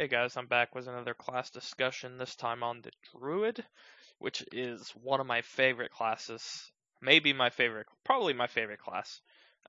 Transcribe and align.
Hey 0.00 0.08
guys, 0.08 0.34
I'm 0.38 0.46
back 0.46 0.74
with 0.74 0.88
another 0.88 1.12
class 1.12 1.50
discussion, 1.50 2.16
this 2.16 2.34
time 2.34 2.62
on 2.62 2.80
the 2.80 2.90
Druid, 3.12 3.62
which 4.18 4.42
is 4.50 4.88
one 4.92 5.20
of 5.20 5.26
my 5.26 5.42
favorite 5.42 5.90
classes. 5.90 6.72
Maybe 7.02 7.34
my 7.34 7.50
favorite, 7.50 7.86
probably 8.02 8.32
my 8.32 8.46
favorite 8.46 8.78
class. 8.78 9.20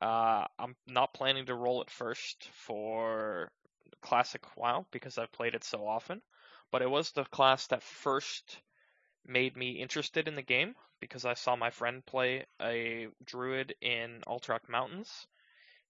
Uh, 0.01 0.45
I'm 0.57 0.77
not 0.87 1.13
planning 1.13 1.47
to 1.47 1.53
roll 1.53 1.81
it 1.81 1.89
first 1.89 2.47
for 2.53 3.51
Classic 4.01 4.41
WoW 4.55 4.85
because 4.89 5.17
I've 5.17 5.33
played 5.33 5.53
it 5.53 5.65
so 5.65 5.85
often, 5.85 6.21
but 6.71 6.81
it 6.81 6.89
was 6.89 7.11
the 7.11 7.25
class 7.25 7.67
that 7.67 7.83
first 7.83 8.61
made 9.27 9.57
me 9.57 9.81
interested 9.81 10.29
in 10.29 10.35
the 10.35 10.41
game 10.41 10.75
because 11.01 11.25
I 11.25 11.33
saw 11.33 11.57
my 11.57 11.71
friend 11.71 12.05
play 12.05 12.45
a 12.61 13.09
Druid 13.25 13.75
in 13.81 14.23
Alterac 14.25 14.69
Mountains, 14.69 15.27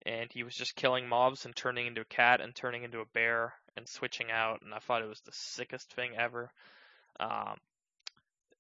and 0.04 0.34
he 0.34 0.42
was 0.42 0.56
just 0.56 0.76
killing 0.76 1.08
mobs 1.08 1.46
and 1.46 1.56
turning 1.56 1.86
into 1.86 2.02
a 2.02 2.06
cat 2.06 2.42
and 2.42 2.56
turning 2.56 2.84
into 2.84 3.02
a 3.02 3.06
bear 3.14 3.54
and 3.78 3.88
switching 3.88 4.32
out, 4.32 4.62
and 4.62 4.74
I 4.74 4.80
thought 4.80 5.02
it 5.02 5.10
was 5.10 5.22
the 5.22 5.32
sickest 5.32 5.94
thing 5.94 6.12
ever. 6.18 6.52
Um, 7.20 7.58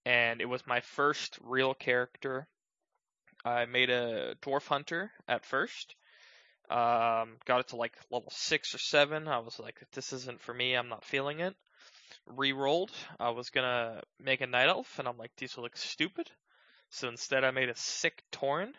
and 0.06 0.42
it 0.42 0.50
was 0.50 0.66
my 0.66 0.80
first 0.80 1.38
real 1.44 1.74
character. 1.74 2.48
I 3.44 3.66
made 3.66 3.90
a 3.90 4.36
dwarf 4.42 4.68
hunter 4.68 5.12
at 5.28 5.46
first. 5.46 5.96
Um, 6.70 7.38
got 7.46 7.60
it 7.60 7.68
to 7.70 7.76
like 7.76 7.94
level 8.10 8.32
six 8.32 8.74
or 8.74 8.78
seven. 8.78 9.28
I 9.28 9.40
was 9.40 9.60
like, 9.60 9.82
this 9.94 10.14
isn't 10.14 10.42
for 10.42 10.54
me. 10.54 10.74
I'm 10.76 10.90
not 10.90 11.04
feeling 11.04 11.40
it. 11.40 11.56
Rerolled. 12.30 12.92
I 13.20 13.32
was 13.32 13.50
gonna 13.50 14.02
make 14.20 14.42
a 14.42 14.48
night 14.48 14.70
elf, 14.70 15.00
and 15.00 15.08
I'm 15.08 15.18
like, 15.18 15.32
these 15.38 15.56
will 15.56 15.64
look 15.64 15.78
stupid. 15.78 16.30
So 16.90 17.08
instead, 17.10 17.44
I 17.44 17.52
made 17.52 17.70
a 17.70 17.76
sick 17.76 18.24
Tauren, 18.32 18.74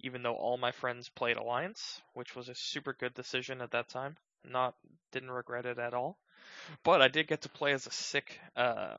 even 0.00 0.22
though 0.22 0.34
all 0.34 0.56
my 0.56 0.72
friends 0.72 1.08
played 1.08 1.36
Alliance, 1.36 2.00
which 2.14 2.36
was 2.36 2.48
a 2.48 2.54
super 2.54 2.92
good 2.92 3.14
decision 3.14 3.60
at 3.60 3.70
that 3.70 3.88
time. 3.88 4.16
Not 4.44 4.74
didn't 5.12 5.30
regret 5.30 5.66
it 5.66 5.78
at 5.78 5.94
all. 5.94 6.18
But 6.84 7.02
I 7.02 7.08
did 7.08 7.28
get 7.28 7.42
to 7.42 7.48
play 7.48 7.72
as 7.72 7.86
a 7.86 7.92
sick 7.92 8.40
uh, 8.56 8.96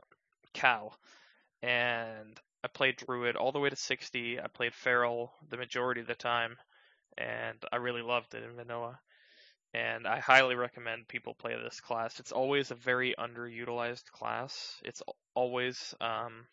cow, 0.53 0.93
and 1.61 2.39
I 2.63 2.67
played 2.67 2.97
Druid 2.97 3.35
all 3.35 3.51
the 3.51 3.59
way 3.59 3.69
to 3.69 3.75
60. 3.75 4.39
I 4.39 4.47
played 4.47 4.73
Feral 4.73 5.33
the 5.49 5.57
majority 5.57 6.01
of 6.01 6.07
the 6.07 6.15
time, 6.15 6.55
and 7.17 7.57
I 7.71 7.77
really 7.77 8.01
loved 8.01 8.33
it 8.35 8.43
in 8.43 8.55
vanilla. 8.55 8.99
And 9.73 10.07
I 10.07 10.19
highly 10.19 10.55
recommend 10.55 11.07
people 11.07 11.33
play 11.33 11.55
this 11.55 11.81
class. 11.81 12.19
It's 12.19 12.31
always 12.31 12.69
a 12.71 12.75
very 12.75 13.15
underutilized 13.17 14.11
class. 14.11 14.79
It's 14.85 15.01
always, 15.33 15.95
um, 15.99 16.45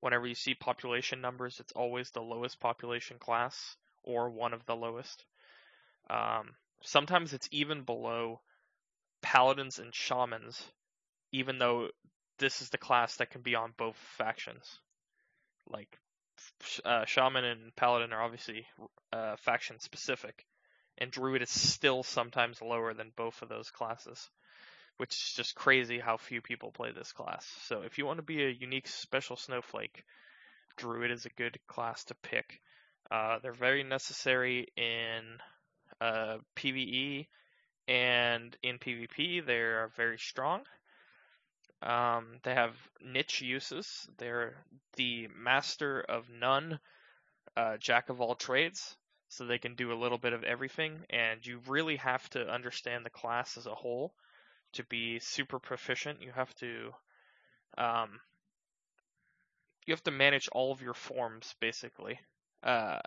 whenever 0.00 0.26
you 0.26 0.34
see 0.34 0.54
population 0.54 1.20
numbers, 1.22 1.60
it's 1.60 1.72
always 1.72 2.10
the 2.10 2.20
lowest 2.20 2.60
population 2.60 3.18
class 3.18 3.76
or 4.02 4.30
one 4.30 4.52
of 4.52 4.66
the 4.66 4.76
lowest. 4.76 5.24
Um, 6.10 6.54
sometimes 6.82 7.32
it's 7.32 7.48
even 7.50 7.82
below 7.82 8.40
paladins 9.22 9.78
and 9.78 9.94
shamans, 9.94 10.62
even 11.32 11.58
though 11.58 11.88
this 12.38 12.62
is 12.62 12.70
the 12.70 12.78
class 12.78 13.16
that 13.16 13.30
can 13.30 13.42
be 13.42 13.54
on 13.54 13.72
both 13.76 13.96
factions. 14.16 14.78
Like, 15.68 15.98
uh, 16.84 17.04
shaman 17.04 17.44
and 17.44 17.76
paladin 17.76 18.12
are 18.12 18.22
obviously 18.22 18.66
uh, 19.12 19.36
faction 19.36 19.78
specific, 19.78 20.46
and 20.98 21.10
druid 21.10 21.42
is 21.42 21.50
still 21.50 22.02
sometimes 22.02 22.62
lower 22.62 22.94
than 22.94 23.12
both 23.16 23.42
of 23.42 23.48
those 23.48 23.70
classes, 23.70 24.30
which 24.96 25.10
is 25.10 25.32
just 25.36 25.54
crazy 25.54 25.98
how 25.98 26.16
few 26.16 26.40
people 26.40 26.72
play 26.72 26.92
this 26.92 27.12
class. 27.12 27.46
So 27.64 27.82
if 27.82 27.98
you 27.98 28.06
want 28.06 28.18
to 28.18 28.24
be 28.24 28.44
a 28.44 28.50
unique 28.50 28.88
special 28.88 29.36
snowflake, 29.36 30.04
druid 30.76 31.10
is 31.10 31.26
a 31.26 31.30
good 31.36 31.58
class 31.68 32.04
to 32.04 32.14
pick. 32.22 32.60
Uh, 33.10 33.38
they're 33.42 33.52
very 33.52 33.82
necessary 33.82 34.66
in 34.76 35.38
uh, 36.00 36.38
PVE 36.56 37.26
and 37.88 38.56
in 38.62 38.78
PvP 38.78 39.44
they 39.44 39.58
are 39.58 39.90
very 39.96 40.18
strong. 40.18 40.62
Um, 41.82 42.38
they 42.42 42.54
have 42.54 42.76
niche 43.00 43.40
uses. 43.40 44.06
They're 44.18 44.54
the 44.96 45.28
master 45.28 46.00
of 46.02 46.28
none, 46.28 46.78
uh, 47.56 47.78
jack 47.78 48.10
of 48.10 48.20
all 48.20 48.34
trades, 48.34 48.96
so 49.28 49.44
they 49.44 49.58
can 49.58 49.74
do 49.74 49.92
a 49.92 50.00
little 50.00 50.18
bit 50.18 50.32
of 50.34 50.44
everything. 50.44 51.04
And 51.08 51.44
you 51.44 51.60
really 51.66 51.96
have 51.96 52.28
to 52.30 52.48
understand 52.48 53.04
the 53.04 53.10
class 53.10 53.56
as 53.56 53.66
a 53.66 53.74
whole 53.74 54.12
to 54.74 54.84
be 54.84 55.18
super 55.18 55.58
proficient. 55.58 56.22
You 56.22 56.32
have 56.32 56.54
to, 56.56 56.92
um, 57.78 58.20
you 59.86 59.92
have 59.94 60.04
to 60.04 60.10
manage 60.10 60.48
all 60.52 60.70
of 60.70 60.82
your 60.82 60.94
forms 60.94 61.54
basically. 61.60 62.20
Uh, 62.62 63.00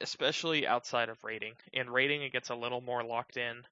especially 0.00 0.66
outside 0.66 1.08
of 1.08 1.22
raiding. 1.22 1.54
In 1.72 1.90
raiding, 1.90 2.22
it 2.22 2.32
gets 2.32 2.50
a 2.50 2.54
little 2.54 2.80
more 2.80 3.02
locked 3.04 3.36
in 3.36 3.62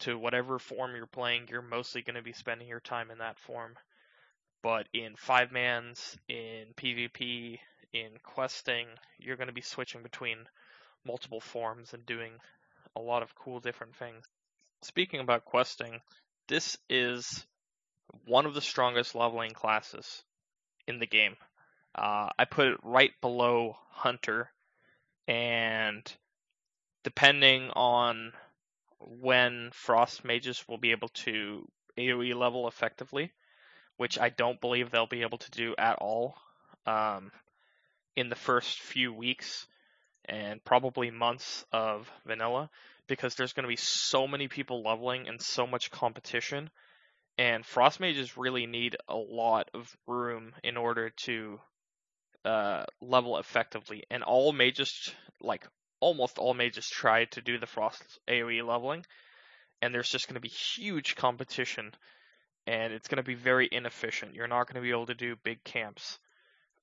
to 0.00 0.18
whatever 0.18 0.58
form 0.58 0.94
you're 0.94 1.06
playing. 1.06 1.48
You're 1.48 1.62
mostly 1.62 2.02
going 2.02 2.16
to 2.16 2.22
be 2.22 2.32
spending 2.32 2.68
your 2.68 2.80
time 2.80 3.10
in 3.10 3.18
that 3.18 3.38
form. 3.38 3.76
But 4.62 4.86
in 4.92 5.16
five 5.16 5.52
mans, 5.52 6.18
in 6.28 6.66
PvP, 6.76 7.58
in 7.92 8.10
questing, 8.22 8.86
you're 9.18 9.36
going 9.36 9.48
to 9.48 9.54
be 9.54 9.60
switching 9.60 10.02
between 10.02 10.38
multiple 11.06 11.40
forms 11.40 11.94
and 11.94 12.04
doing 12.04 12.32
a 12.96 13.00
lot 13.00 13.22
of 13.22 13.34
cool 13.34 13.60
different 13.60 13.96
things. 13.96 14.24
Speaking 14.82 15.20
about 15.20 15.44
questing, 15.44 16.00
this 16.48 16.76
is 16.88 17.46
one 18.26 18.46
of 18.46 18.54
the 18.54 18.60
strongest 18.60 19.14
leveling 19.14 19.52
classes 19.52 20.22
in 20.86 20.98
the 20.98 21.06
game. 21.06 21.36
Uh, 21.94 22.28
I 22.38 22.44
put 22.44 22.68
it 22.68 22.78
right 22.82 23.12
below 23.20 23.76
Hunter 23.90 24.50
and 25.26 26.12
depending 27.04 27.70
on 27.70 28.32
when 28.98 29.70
frost 29.72 30.24
mages 30.24 30.64
will 30.68 30.78
be 30.78 30.90
able 30.90 31.08
to 31.08 31.66
AoE 31.98 32.34
level 32.34 32.68
effectively, 32.68 33.32
which 33.96 34.18
I 34.18 34.28
don't 34.28 34.60
believe 34.60 34.90
they'll 34.90 35.06
be 35.06 35.22
able 35.22 35.38
to 35.38 35.50
do 35.50 35.74
at 35.78 35.96
all 35.98 36.36
um, 36.86 37.32
in 38.16 38.28
the 38.28 38.36
first 38.36 38.80
few 38.80 39.12
weeks 39.12 39.66
and 40.26 40.62
probably 40.64 41.10
months 41.10 41.64
of 41.72 42.10
vanilla, 42.26 42.70
because 43.08 43.34
there's 43.34 43.52
going 43.52 43.64
to 43.64 43.68
be 43.68 43.76
so 43.76 44.26
many 44.28 44.48
people 44.48 44.82
leveling 44.82 45.28
and 45.28 45.40
so 45.40 45.66
much 45.66 45.90
competition. 45.90 46.70
And 47.38 47.64
frost 47.64 48.00
mages 48.00 48.36
really 48.36 48.66
need 48.66 48.96
a 49.08 49.16
lot 49.16 49.70
of 49.74 49.96
room 50.06 50.52
in 50.62 50.76
order 50.76 51.10
to 51.24 51.58
uh, 52.44 52.84
level 53.00 53.38
effectively, 53.38 54.04
and 54.10 54.22
all 54.22 54.52
mages, 54.52 55.12
like 55.40 55.66
almost 56.00 56.38
all 56.38 56.54
mages, 56.54 56.88
try 56.88 57.26
to 57.26 57.40
do 57.40 57.58
the 57.58 57.66
frost 57.66 58.02
AOE 58.28 58.66
leveling, 58.66 59.04
and 59.82 59.94
there's 59.94 60.08
just 60.08 60.28
going 60.28 60.34
to 60.34 60.40
be 60.40 60.48
huge 60.48 61.16
competition, 61.16 61.92
and 62.66 62.92
it's 62.92 63.08
going 63.08 63.16
to 63.16 63.22
be 63.22 63.34
very 63.34 63.68
inefficient. 63.70 64.34
You're 64.34 64.48
not 64.48 64.66
going 64.66 64.82
to 64.82 64.86
be 64.86 64.90
able 64.90 65.06
to 65.06 65.14
do 65.14 65.36
big 65.42 65.62
camps. 65.64 66.18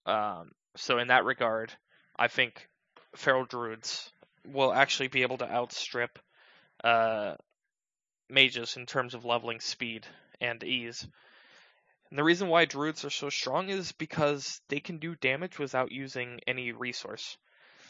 Um, 0.06 0.52
so 0.76 1.00
in 1.00 1.08
that 1.08 1.26
regard, 1.26 1.74
I 2.18 2.28
think 2.28 2.68
feral 3.16 3.46
druids 3.46 4.12
will 4.46 4.74
actually 4.74 5.10
be 5.10 5.24
able 5.24 5.38
to 5.38 5.52
outstrip 5.52 6.20
uh, 6.84 7.36
mages 8.30 8.78
in 8.78 8.86
terms 8.86 9.14
of 9.14 9.26
leveling 9.26 9.60
speed 9.60 10.06
and 10.40 10.64
ease. 10.64 11.08
And 12.10 12.18
the 12.18 12.24
reason 12.24 12.48
why 12.48 12.66
druids 12.66 13.04
are 13.04 13.10
so 13.10 13.30
strong 13.30 13.70
is 13.70 13.92
because 13.92 14.62
they 14.70 14.80
can 14.80 14.98
do 14.98 15.16
damage 15.16 15.60
without 15.60 15.92
using 15.92 16.40
any 16.48 16.72
resource. 16.72 17.38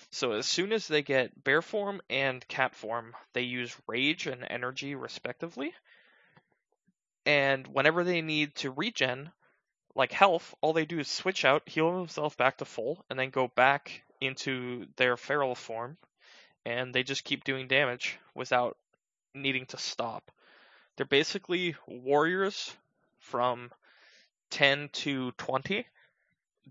So 0.09 0.31
as 0.31 0.47
soon 0.47 0.71
as 0.71 0.87
they 0.87 1.03
get 1.03 1.43
bear 1.43 1.61
form 1.61 2.01
and 2.09 2.47
cat 2.47 2.73
form, 2.73 3.15
they 3.33 3.41
use 3.41 3.75
rage 3.87 4.25
and 4.25 4.45
energy 4.49 4.95
respectively. 4.95 5.73
And 7.25 7.67
whenever 7.67 8.03
they 8.03 8.21
need 8.21 8.55
to 8.55 8.71
regen, 8.71 9.31
like 9.95 10.11
health, 10.11 10.55
all 10.61 10.73
they 10.73 10.85
do 10.85 10.99
is 10.99 11.07
switch 11.09 11.43
out, 11.43 11.67
heal 11.67 11.91
themselves 11.91 12.35
back 12.35 12.57
to 12.57 12.65
full, 12.65 13.03
and 13.09 13.19
then 13.19 13.29
go 13.29 13.49
back 13.49 14.03
into 14.21 14.87
their 14.95 15.17
feral 15.17 15.55
form, 15.55 15.97
and 16.65 16.93
they 16.93 17.03
just 17.03 17.23
keep 17.23 17.43
doing 17.43 17.67
damage 17.67 18.17
without 18.33 18.77
needing 19.35 19.65
to 19.67 19.77
stop. 19.77 20.31
They're 20.95 21.05
basically 21.05 21.75
warriors 21.85 22.73
from 23.19 23.71
10 24.51 24.89
to 24.93 25.31
20 25.31 25.85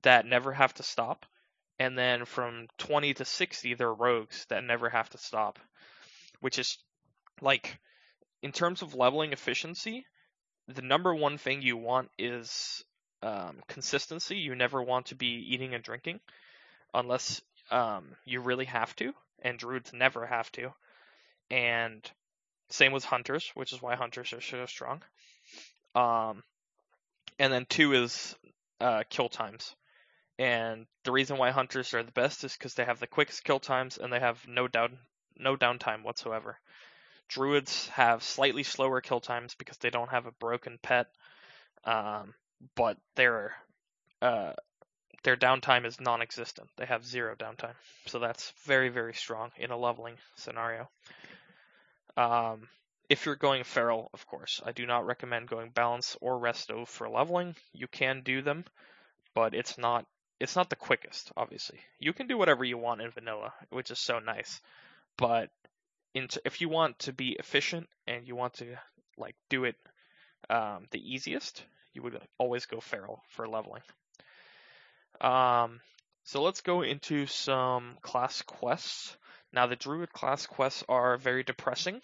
that 0.03 0.27
never 0.27 0.53
have 0.53 0.75
to 0.75 0.83
stop. 0.83 1.27
And 1.79 1.97
then 1.97 2.25
from 2.25 2.69
20 2.79 3.15
to 3.15 3.25
60, 3.25 3.75
they're 3.75 3.93
rogues 3.93 4.47
that 4.49 4.65
never 4.65 4.89
have 4.89 5.11
to 5.11 5.19
stop. 5.19 5.59
Which 6.41 6.59
is 6.59 6.79
like, 7.41 7.79
in 8.43 8.53
terms 8.53 8.83
of 8.83 8.95
leveling 8.95 9.33
efficiency, 9.33 10.07
the 10.69 10.83
number 10.83 11.15
one 11.15 11.39
thing 11.39 11.63
you 11.63 11.77
want 11.77 12.11
is 12.19 12.85
um, 13.23 13.63
consistency. 13.69 14.37
You 14.37 14.55
never 14.55 14.83
want 14.83 15.07
to 15.07 15.15
be 15.15 15.47
eating 15.49 15.75
and 15.75 15.83
drinking 15.83 16.21
unless 16.95 17.41
um, 17.71 18.17
you 18.25 18.41
really 18.41 18.65
have 18.67 18.95
to, 18.97 19.13
and 19.43 19.59
druids 19.59 19.93
never 19.93 20.27
have 20.27 20.51
to. 20.53 20.73
And 21.51 22.09
same 22.71 22.93
with 22.93 23.05
hunters, 23.05 23.51
which 23.55 23.73
is 23.73 23.83
why 23.83 23.95
hunters 23.95 24.33
are 24.33 24.41
so 24.41 24.67
strong. 24.67 25.03
Um, 25.95 26.43
and 27.39 27.53
then 27.53 27.67
two 27.69 27.93
is 27.93 28.35
uh, 28.81 29.03
kill 29.09 29.29
times. 29.29 29.75
And 30.39 30.87
the 31.05 31.13
reason 31.13 31.39
why 31.39 31.51
hunters 31.51 31.95
are 31.95 32.03
the 32.03 32.13
best 32.13 32.45
is 32.45 32.53
because 32.53 32.75
they 32.75 32.85
have 32.85 33.01
the 33.01 33.07
quickest 33.07 33.45
kill 33.45 33.59
times 33.59 33.97
and 33.97 34.13
they 34.13 34.21
have 34.21 34.47
no 34.47 34.69
down 34.69 34.99
no 35.39 35.57
downtime 35.57 36.03
whatsoever. 36.03 36.59
Druids 37.29 37.89
have 37.89 38.23
slightly 38.23 38.63
slower 38.63 39.01
kill 39.01 39.21
times 39.21 39.55
because 39.55 39.79
they 39.79 39.91
don't 39.91 40.11
have 40.11 40.27
a 40.27 40.33
broken 40.33 40.79
pet, 40.83 41.09
um, 41.85 42.35
but 42.75 42.99
their 43.17 43.55
uh, 44.23 44.53
their 45.25 45.37
downtime 45.37 45.85
is 45.85 46.01
non-existent. 46.01 46.69
They 46.77 46.87
have 46.87 47.05
zero 47.05 47.35
downtime, 47.35 47.75
so 48.07 48.19
that's 48.19 48.53
very 48.65 48.91
very 48.91 49.15
strong 49.15 49.51
in 49.57 49.71
a 49.71 49.77
leveling 49.77 50.17
scenario. 50.37 50.89
Um, 52.17 52.69
if 53.09 53.25
you're 53.25 53.37
going 53.37 53.65
feral, 53.65 54.11
of 54.13 54.27
course, 54.27 54.61
I 54.65 54.73
do 54.73 54.87
not 54.87 55.07
recommend 55.07 55.49
going 55.49 55.71
balance 55.71 56.17
or 56.21 56.41
resto 56.41 56.87
for 56.87 57.09
leveling. 57.09 57.55
You 57.73 57.87
can 57.87 58.23
do 58.23 58.43
them, 58.43 58.65
but 59.35 59.55
it's 59.55 59.79
not 59.79 60.07
it's 60.39 60.57
not 60.57 60.69
the 60.69 60.77
quickest. 60.77 61.33
Obviously, 61.37 61.81
you 61.99 62.13
can 62.13 62.27
do 62.27 62.37
whatever 62.37 62.65
you 62.65 62.77
want 62.79 63.01
in 63.01 63.11
vanilla, 63.11 63.55
which 63.71 63.91
is 63.91 63.99
so 63.99 64.19
nice. 64.19 64.61
But 65.17 65.51
into, 66.15 66.41
if 66.45 66.61
you 66.61 66.69
want 66.69 66.99
to 67.01 67.13
be 67.13 67.37
efficient 67.39 67.89
and 68.07 68.27
you 68.27 68.37
want 68.37 68.55
to 68.55 68.77
like 69.17 69.37
do 69.49 69.65
it 69.65 69.77
um, 70.51 70.87
the 70.91 71.15
easiest, 71.15 71.65
you 71.95 72.03
would 72.03 72.21
always 72.39 72.67
go 72.67 72.81
feral 72.81 73.23
for 73.31 73.49
leveling. 73.49 73.83
Um, 75.21 75.81
so 76.25 76.43
let's 76.43 76.61
go 76.61 76.83
into 76.83 77.27
some 77.27 77.97
class 78.03 78.43
quests. 78.43 79.17
Now 79.53 79.67
the 79.67 79.77
druid 79.77 80.13
class 80.13 80.47
quests 80.47 80.85
are 80.89 81.17
very 81.17 81.45
depressing. 81.45 82.03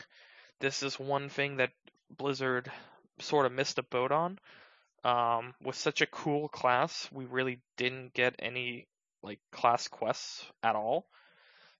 This 0.62 0.84
is 0.84 0.96
one 0.96 1.28
thing 1.28 1.56
that 1.56 1.72
Blizzard 2.16 2.70
sort 3.18 3.46
of 3.46 3.52
missed 3.52 3.78
a 3.78 3.82
boat 3.82 4.12
on. 4.12 4.38
Um, 5.02 5.54
with 5.60 5.74
such 5.74 6.02
a 6.02 6.06
cool 6.06 6.48
class, 6.48 7.08
we 7.10 7.24
really 7.24 7.58
didn't 7.76 8.14
get 8.14 8.36
any 8.38 8.86
like 9.24 9.40
class 9.50 9.88
quests 9.88 10.46
at 10.62 10.76
all. 10.76 11.08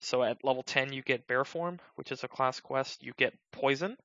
So 0.01 0.25
at 0.25 0.43
level 0.43 0.65
10, 0.65 0.93
you 0.93 1.01
get 1.01 1.29
Bear 1.29 1.45
Form, 1.45 1.79
which 1.95 2.11
is 2.11 2.25
a 2.25 2.29
class 2.29 2.59
quest. 2.59 3.05
You 3.05 3.13
get 3.17 3.39
Poison, 3.53 3.97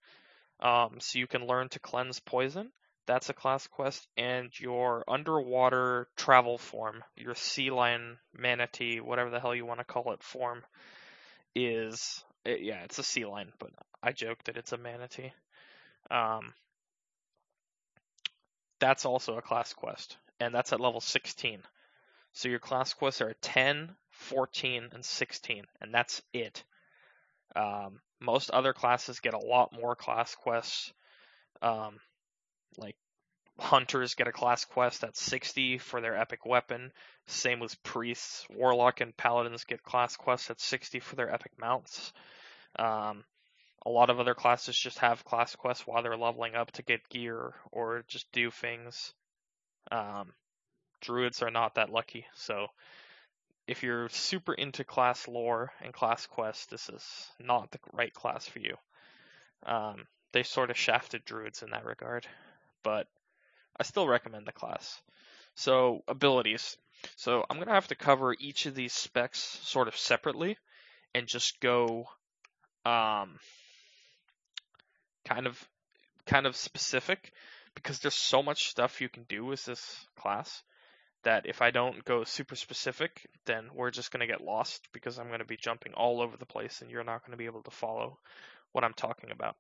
um, 0.60 0.98
so 1.00 1.18
you 1.18 1.26
can 1.26 1.48
learn 1.48 1.70
to 1.70 1.80
cleanse 1.80 2.20
poison. 2.20 2.72
That's 3.08 3.32
a 3.32 3.34
class 3.34 3.66
quest. 3.66 4.08
And 4.16 4.52
your 4.60 5.04
underwater 5.08 6.08
travel 6.16 6.60
form, 6.60 7.04
your 7.16 7.34
sea 7.34 7.72
lion, 7.72 8.20
manatee, 8.32 9.00
whatever 9.00 9.32
the 9.32 9.40
hell 9.40 9.56
you 9.56 9.66
want 9.66 9.80
to 9.80 9.86
call 9.86 10.12
it, 10.12 10.22
form, 10.22 10.62
is 11.56 12.24
it, 12.48 12.62
yeah, 12.62 12.84
it's 12.84 13.00
a 13.00 13.04
sea 13.04 13.26
lion, 13.26 13.52
but 13.60 13.72
I 14.08 14.14
joke 14.14 14.42
that 14.46 14.56
it's 14.56 14.72
a 14.72 14.78
manatee. 14.78 15.34
Um, 16.10 16.54
that's 18.80 19.06
also 19.06 19.38
a 19.38 19.42
class 19.42 19.74
quest, 19.74 20.16
and 20.40 20.56
that's 20.56 20.72
at 20.72 20.80
level 20.80 21.02
16. 21.02 21.60
So 22.32 22.48
your 22.48 22.60
class 22.60 22.94
quests 22.94 23.20
are 23.20 23.36
10, 23.42 23.94
14, 24.12 24.90
and 24.94 25.04
16, 25.04 25.66
and 25.82 25.94
that's 25.94 26.22
it. 26.32 26.64
Um, 27.54 28.00
most 28.22 28.50
other 28.50 28.72
classes 28.72 29.20
get 29.20 29.34
a 29.34 29.46
lot 29.46 29.74
more 29.74 29.94
class 29.94 30.36
quests. 30.36 30.94
Um, 31.62 32.00
like 32.78 32.96
hunters 33.60 34.16
get 34.16 34.30
a 34.30 34.32
class 34.32 34.64
quest 34.64 35.04
at 35.04 35.18
60 35.18 35.80
for 35.80 36.00
their 36.00 36.16
epic 36.18 36.46
weapon. 36.46 36.94
Same 37.26 37.60
with 37.60 37.84
priests. 37.84 38.48
Warlock 38.56 39.02
and 39.02 39.18
paladins 39.18 39.66
get 39.66 39.84
class 39.84 40.16
quests 40.16 40.50
at 40.50 40.62
60 40.62 41.02
for 41.02 41.18
their 41.18 41.30
epic 41.30 41.52
mounts. 41.60 42.14
Um, 42.80 43.26
a 43.86 43.90
lot 43.90 44.10
of 44.10 44.20
other 44.20 44.34
classes 44.34 44.78
just 44.78 45.00
have 45.00 45.26
class 45.26 45.56
quests 45.56 45.86
while 45.86 46.04
they're 46.04 46.18
leveling 46.18 46.56
up 46.56 46.72
to 46.72 46.84
get 46.84 47.10
gear 47.10 47.54
or 47.72 48.04
just 48.08 48.32
do 48.32 48.52
things. 48.52 49.14
Um, 49.92 50.34
druids 51.02 51.42
are 51.42 51.52
not 51.52 51.76
that 51.76 51.92
lucky, 51.92 52.26
so 52.36 52.68
if 53.68 53.84
you're 53.84 54.10
super 54.10 54.54
into 54.54 54.84
class 54.84 55.28
lore 55.28 55.72
and 55.82 55.94
class 55.94 56.26
quests, 56.26 56.66
this 56.68 56.90
is 56.90 57.32
not 57.40 57.72
the 57.72 57.80
right 57.94 58.14
class 58.14 58.48
for 58.48 58.60
you. 58.60 58.76
Um, 59.66 60.08
they 60.32 60.44
sort 60.44 60.70
of 60.70 60.78
shafted 60.78 61.26
druids 61.26 61.64
in 61.64 61.72
that 61.72 61.86
regard, 61.86 62.26
but 62.84 63.08
I 63.80 63.84
still 63.84 64.08
recommend 64.08 64.46
the 64.46 64.52
class. 64.52 65.02
So 65.56 66.04
abilities. 66.08 66.78
So 67.16 67.46
I'm 67.50 67.60
gonna 67.60 67.74
have 67.74 67.88
to 67.90 67.96
cover 67.96 68.36
each 68.40 68.66
of 68.66 68.76
these 68.76 68.94
specs 68.94 69.40
sort 69.40 69.88
of 69.88 69.98
separately, 69.98 70.58
and 71.14 71.28
just 71.28 71.60
go, 71.60 72.08
um, 72.86 73.40
kind 75.28 75.48
of, 75.48 75.68
kind 76.26 76.46
of 76.46 76.56
specific, 76.56 77.32
because 77.76 78.00
there's 78.00 78.16
so 78.16 78.42
much 78.42 78.70
stuff 78.70 79.02
you 79.02 79.10
can 79.10 79.24
do 79.30 79.46
with 79.46 79.64
this 79.66 80.06
class 80.20 80.64
that 81.24 81.46
if 81.46 81.62
I 81.62 81.72
don't 81.72 82.04
go 82.06 82.24
super 82.24 82.56
specific, 82.56 83.28
then 83.46 83.70
we're 83.76 83.92
just 83.92 84.12
going 84.12 84.22
to 84.22 84.32
get 84.32 84.42
lost 84.42 84.88
because 84.94 85.20
I'm 85.20 85.28
going 85.28 85.40
to 85.40 85.46
be 85.46 85.58
jumping 85.58 85.94
all 85.94 86.22
over 86.22 86.38
the 86.38 86.46
place 86.46 86.82
and 86.82 86.90
you're 86.90 87.04
not 87.04 87.22
going 87.22 87.32
to 87.32 87.38
be 87.38 87.46
able 87.46 87.64
to 87.64 87.72
follow 87.72 88.18
what 88.72 88.84
I'm 88.84 88.94
talking 88.94 89.32
about. 89.32 89.56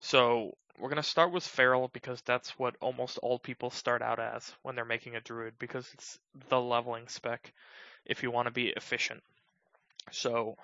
So 0.00 0.56
we're 0.78 0.88
going 0.88 0.96
to 0.96 1.08
start 1.08 1.32
with 1.32 1.46
Feral 1.46 1.90
because 1.92 2.22
that's 2.22 2.58
what 2.58 2.76
almost 2.80 3.18
all 3.18 3.38
people 3.38 3.70
start 3.70 4.02
out 4.02 4.18
as 4.18 4.52
when 4.62 4.74
they're 4.74 4.84
making 4.84 5.14
a 5.14 5.20
druid 5.20 5.54
because 5.58 5.88
it's 5.94 6.18
the 6.48 6.60
leveling 6.60 7.06
spec 7.08 7.52
if 8.06 8.22
you 8.22 8.30
want 8.30 8.46
to 8.46 8.52
be 8.52 8.68
efficient. 8.68 9.22
So 10.10 10.56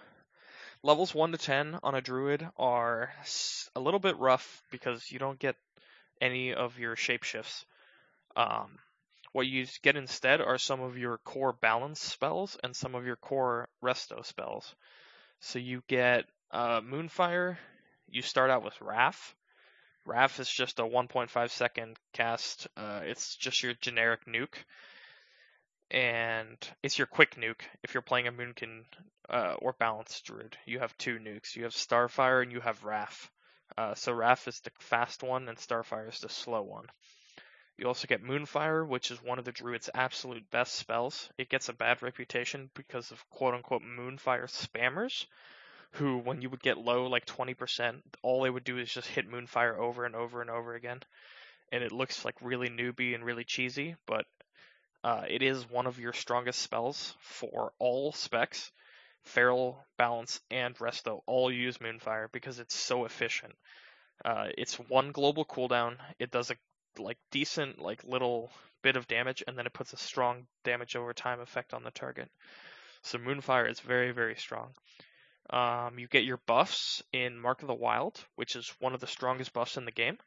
levels 0.86 1.12
1 1.12 1.32
to 1.32 1.38
10 1.38 1.80
on 1.82 1.96
a 1.96 2.00
druid 2.00 2.48
are 2.56 3.12
a 3.74 3.80
little 3.80 3.98
bit 3.98 4.16
rough 4.18 4.62
because 4.70 5.10
you 5.10 5.18
don't 5.18 5.40
get 5.40 5.56
any 6.20 6.54
of 6.54 6.78
your 6.78 6.94
shapeshifts. 6.94 7.64
Um, 8.36 8.78
what 9.32 9.48
you 9.48 9.66
get 9.82 9.96
instead 9.96 10.40
are 10.40 10.58
some 10.58 10.80
of 10.80 10.96
your 10.96 11.18
core 11.18 11.52
balance 11.52 12.00
spells 12.00 12.56
and 12.62 12.74
some 12.74 12.94
of 12.94 13.04
your 13.04 13.16
core 13.16 13.68
resto 13.82 14.24
spells. 14.24 14.76
So 15.40 15.58
you 15.58 15.82
get 15.88 16.26
uh, 16.52 16.80
Moonfire. 16.82 17.56
You 18.08 18.22
start 18.22 18.50
out 18.50 18.62
with 18.62 18.80
Wrath. 18.80 19.34
Wrath 20.04 20.38
is 20.38 20.48
just 20.48 20.78
a 20.78 20.84
1.5 20.84 21.50
second 21.50 21.96
cast. 22.12 22.68
Uh, 22.76 23.00
it's 23.02 23.34
just 23.34 23.60
your 23.60 23.74
generic 23.80 24.24
nuke, 24.26 24.54
and 25.90 26.56
it's 26.82 26.98
your 26.98 27.06
quick 27.06 27.36
nuke. 27.36 27.62
If 27.82 27.94
you're 27.94 28.02
playing 28.02 28.26
a 28.26 28.32
Moonkin 28.32 28.84
uh, 29.28 29.54
or 29.60 29.72
Balanced 29.72 30.24
Druid, 30.24 30.56
you 30.66 30.80
have 30.80 30.96
two 30.98 31.18
nukes. 31.18 31.54
You 31.54 31.64
have 31.64 31.72
Starfire 31.72 32.42
and 32.42 32.52
you 32.52 32.60
have 32.60 32.84
Wrath. 32.84 33.30
Uh, 33.78 33.94
so 33.94 34.12
Wrath 34.12 34.48
is 34.48 34.60
the 34.60 34.70
fast 34.78 35.22
one, 35.22 35.48
and 35.48 35.58
Starfire 35.58 36.08
is 36.08 36.20
the 36.20 36.28
slow 36.28 36.62
one. 36.62 36.86
You 37.76 37.86
also 37.86 38.06
get 38.06 38.22
Moonfire, 38.22 38.86
which 38.86 39.10
is 39.10 39.22
one 39.22 39.38
of 39.38 39.44
the 39.44 39.52
druid's 39.52 39.90
absolute 39.92 40.50
best 40.50 40.76
spells. 40.76 41.28
It 41.36 41.50
gets 41.50 41.68
a 41.68 41.74
bad 41.74 42.02
reputation 42.02 42.70
because 42.74 43.10
of 43.10 43.28
quote 43.28 43.54
unquote 43.54 43.82
Moonfire 43.82 44.48
spammers, 44.48 45.26
who, 45.92 46.18
when 46.18 46.40
you 46.40 46.48
would 46.48 46.62
get 46.62 46.78
low, 46.78 47.06
like 47.06 47.26
20%, 47.26 48.00
all 48.22 48.42
they 48.42 48.50
would 48.50 48.64
do 48.64 48.78
is 48.78 48.92
just 48.92 49.08
hit 49.08 49.30
Moonfire 49.30 49.76
over 49.76 50.06
and 50.06 50.16
over 50.16 50.40
and 50.40 50.48
over 50.48 50.74
again. 50.74 51.00
And 51.70 51.84
it 51.84 51.92
looks 51.92 52.24
like 52.24 52.36
really 52.40 52.70
newbie 52.70 53.14
and 53.14 53.24
really 53.24 53.44
cheesy, 53.44 53.96
but 54.06 54.26
uh, 55.06 55.22
it 55.28 55.40
is 55.40 55.70
one 55.70 55.86
of 55.86 56.00
your 56.00 56.12
strongest 56.12 56.60
spells 56.60 57.14
for 57.20 57.72
all 57.78 58.12
specs. 58.12 58.72
Feral, 59.22 59.78
Balance, 59.96 60.40
and 60.50 60.76
Resto 60.78 61.20
all 61.26 61.48
use 61.48 61.78
Moonfire 61.78 62.26
because 62.32 62.58
it's 62.58 62.74
so 62.74 63.04
efficient. 63.04 63.54
Uh, 64.24 64.48
it's 64.58 64.74
one 64.74 65.12
global 65.12 65.44
cooldown. 65.44 65.98
It 66.18 66.32
does 66.32 66.50
a 66.50 66.56
like 66.98 67.18
decent 67.30 67.78
like 67.78 68.02
little 68.02 68.50
bit 68.82 68.96
of 68.96 69.06
damage 69.06 69.44
and 69.46 69.56
then 69.56 69.66
it 69.66 69.72
puts 69.72 69.92
a 69.92 69.96
strong 69.96 70.44
damage 70.64 70.96
over 70.96 71.12
time 71.12 71.38
effect 71.38 71.72
on 71.72 71.84
the 71.84 71.92
target. 71.92 72.28
So 73.02 73.18
Moonfire 73.18 73.70
is 73.70 73.78
very 73.78 74.10
very 74.10 74.34
strong. 74.34 74.70
Um, 75.50 76.00
you 76.00 76.08
get 76.08 76.24
your 76.24 76.40
buffs 76.48 77.00
in 77.12 77.38
Mark 77.38 77.62
of 77.62 77.68
the 77.68 77.74
Wild, 77.74 78.24
which 78.34 78.56
is 78.56 78.72
one 78.80 78.92
of 78.92 79.00
the 79.00 79.06
strongest 79.06 79.52
buffs 79.52 79.76
in 79.76 79.84
the 79.84 79.92
game. 79.92 80.18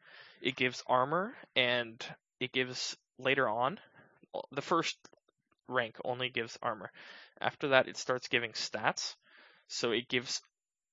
It 0.42 0.56
gives 0.56 0.84
armor 0.88 1.34
and 1.54 2.02
it 2.40 2.54
gives 2.54 2.96
later 3.18 3.50
on 3.50 3.78
the 4.52 4.62
first 4.62 4.98
rank 5.68 5.96
only 6.04 6.30
gives 6.30 6.58
armor. 6.62 6.92
After 7.40 7.70
that, 7.70 7.88
it 7.88 7.98
starts 7.98 8.28
giving 8.28 8.52
stats. 8.52 9.16
So 9.68 9.92
it 9.92 10.10
gives 10.10 10.42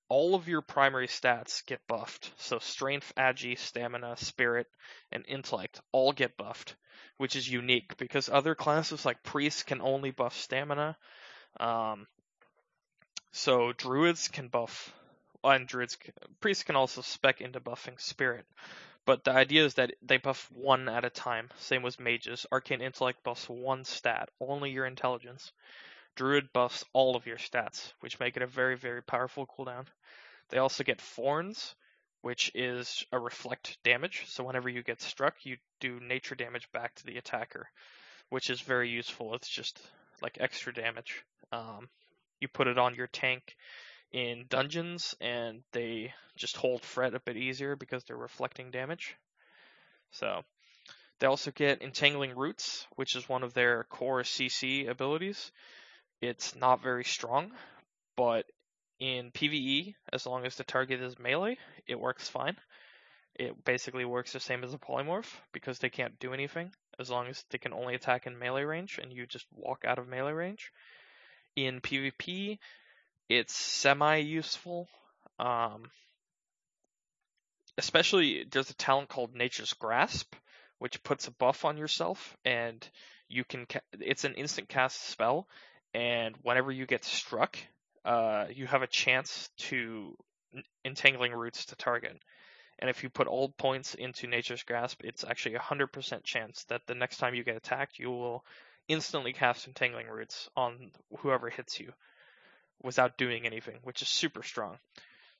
all 0.08 0.34
of 0.34 0.48
your 0.48 0.60
primary 0.60 1.08
stats 1.08 1.64
get 1.66 1.80
buffed. 1.88 2.32
So 2.36 2.58
strength, 2.58 3.12
agi, 3.16 3.58
stamina, 3.58 4.16
spirit, 4.16 4.66
and 5.10 5.24
intellect 5.26 5.80
all 5.92 6.12
get 6.12 6.36
buffed, 6.36 6.76
which 7.16 7.36
is 7.36 7.48
unique 7.50 7.96
because 7.96 8.28
other 8.28 8.54
classes 8.54 9.04
like 9.04 9.22
priests 9.22 9.62
can 9.62 9.80
only 9.80 10.10
buff 10.10 10.36
stamina. 10.36 10.96
Um, 11.58 12.06
so 13.32 13.72
druids 13.72 14.28
can 14.28 14.48
buff, 14.48 14.94
and 15.42 15.66
druids, 15.66 15.96
priests 16.40 16.64
can 16.64 16.76
also 16.76 17.00
spec 17.00 17.40
into 17.40 17.60
buffing 17.60 18.00
spirit. 18.00 18.46
But 19.06 19.22
the 19.22 19.30
idea 19.30 19.64
is 19.64 19.74
that 19.74 19.94
they 20.02 20.16
buff 20.16 20.50
one 20.52 20.88
at 20.88 21.04
a 21.04 21.10
time. 21.10 21.50
Same 21.58 21.82
with 21.82 22.00
mages. 22.00 22.44
Arcane 22.50 22.82
intellect 22.82 23.22
buffs 23.22 23.48
one 23.48 23.84
stat, 23.84 24.30
only 24.40 24.70
your 24.70 24.84
intelligence. 24.84 25.52
Druid 26.16 26.52
buffs 26.52 26.84
all 26.92 27.14
of 27.14 27.26
your 27.26 27.36
stats, 27.36 27.92
which 28.00 28.18
make 28.18 28.36
it 28.36 28.42
a 28.42 28.48
very, 28.48 28.76
very 28.76 29.02
powerful 29.02 29.46
cooldown. 29.46 29.86
They 30.48 30.58
also 30.58 30.82
get 30.82 31.00
Thorns, 31.00 31.76
which 32.22 32.50
is 32.54 33.04
a 33.12 33.18
reflect 33.18 33.78
damage. 33.84 34.24
So 34.26 34.42
whenever 34.42 34.68
you 34.68 34.82
get 34.82 35.00
struck, 35.00 35.36
you 35.44 35.58
do 35.78 36.00
nature 36.00 36.34
damage 36.34 36.68
back 36.72 36.94
to 36.96 37.06
the 37.06 37.18
attacker, 37.18 37.68
which 38.30 38.50
is 38.50 38.60
very 38.60 38.88
useful. 38.88 39.34
It's 39.34 39.48
just 39.48 39.80
like 40.20 40.38
extra 40.40 40.74
damage. 40.74 41.24
Um, 41.52 41.88
you 42.40 42.48
put 42.48 42.66
it 42.66 42.78
on 42.78 42.96
your 42.96 43.06
tank 43.06 43.54
in 44.16 44.46
dungeons, 44.48 45.14
and 45.20 45.60
they 45.72 46.14
just 46.36 46.56
hold 46.56 46.80
Fret 46.80 47.14
a 47.14 47.20
bit 47.20 47.36
easier 47.36 47.76
because 47.76 48.02
they're 48.02 48.16
reflecting 48.16 48.70
damage. 48.70 49.14
So 50.10 50.40
they 51.20 51.26
also 51.26 51.50
get 51.50 51.82
Entangling 51.82 52.34
Roots, 52.34 52.86
which 52.96 53.14
is 53.14 53.28
one 53.28 53.42
of 53.42 53.52
their 53.52 53.84
core 53.84 54.22
CC 54.22 54.88
abilities. 54.88 55.52
It's 56.22 56.56
not 56.56 56.82
very 56.82 57.04
strong, 57.04 57.52
but 58.16 58.46
in 58.98 59.32
PvE, 59.32 59.94
as 60.14 60.24
long 60.24 60.46
as 60.46 60.56
the 60.56 60.64
target 60.64 61.02
is 61.02 61.18
melee, 61.18 61.58
it 61.86 62.00
works 62.00 62.26
fine. 62.26 62.56
It 63.34 63.66
basically 63.66 64.06
works 64.06 64.32
the 64.32 64.40
same 64.40 64.64
as 64.64 64.72
a 64.72 64.78
polymorph 64.78 65.30
because 65.52 65.78
they 65.78 65.90
can't 65.90 66.18
do 66.18 66.32
anything 66.32 66.72
as 66.98 67.10
long 67.10 67.26
as 67.26 67.44
they 67.50 67.58
can 67.58 67.74
only 67.74 67.94
attack 67.94 68.26
in 68.26 68.38
melee 68.38 68.64
range 68.64 68.98
and 68.98 69.12
you 69.12 69.26
just 69.26 69.44
walk 69.52 69.84
out 69.86 69.98
of 69.98 70.08
melee 70.08 70.32
range. 70.32 70.72
In 71.54 71.82
PvP, 71.82 72.58
it's 73.28 73.54
semi 73.54 74.16
useful. 74.16 74.88
Um, 75.38 75.90
especially, 77.78 78.44
there's 78.50 78.70
a 78.70 78.74
talent 78.74 79.08
called 79.08 79.34
Nature's 79.34 79.72
Grasp, 79.74 80.34
which 80.78 81.02
puts 81.02 81.26
a 81.28 81.32
buff 81.32 81.64
on 81.64 81.76
yourself, 81.76 82.36
and 82.44 82.88
you 83.28 83.44
can. 83.44 83.66
Ca- 83.66 83.80
it's 84.00 84.24
an 84.24 84.34
instant 84.34 84.68
cast 84.68 85.08
spell, 85.08 85.48
and 85.94 86.36
whenever 86.42 86.70
you 86.70 86.86
get 86.86 87.04
struck, 87.04 87.58
uh, 88.04 88.46
you 88.54 88.66
have 88.66 88.82
a 88.82 88.86
chance 88.86 89.50
to 89.58 90.16
entangling 90.84 91.32
roots 91.32 91.66
to 91.66 91.76
target. 91.76 92.18
And 92.78 92.90
if 92.90 93.02
you 93.02 93.08
put 93.08 93.26
all 93.26 93.48
points 93.48 93.94
into 93.94 94.26
Nature's 94.26 94.62
Grasp, 94.62 95.00
it's 95.02 95.24
actually 95.24 95.54
a 95.54 95.60
100% 95.60 96.24
chance 96.24 96.64
that 96.64 96.82
the 96.86 96.94
next 96.94 97.16
time 97.16 97.34
you 97.34 97.42
get 97.42 97.56
attacked, 97.56 97.98
you 97.98 98.10
will 98.10 98.44
instantly 98.86 99.32
cast 99.32 99.66
Entangling 99.66 100.08
Roots 100.08 100.48
on 100.56 100.90
whoever 101.18 101.48
hits 101.48 101.80
you 101.80 101.92
without 102.82 103.18
doing 103.18 103.46
anything, 103.46 103.78
which 103.82 104.02
is 104.02 104.08
super 104.08 104.42
strong. 104.42 104.78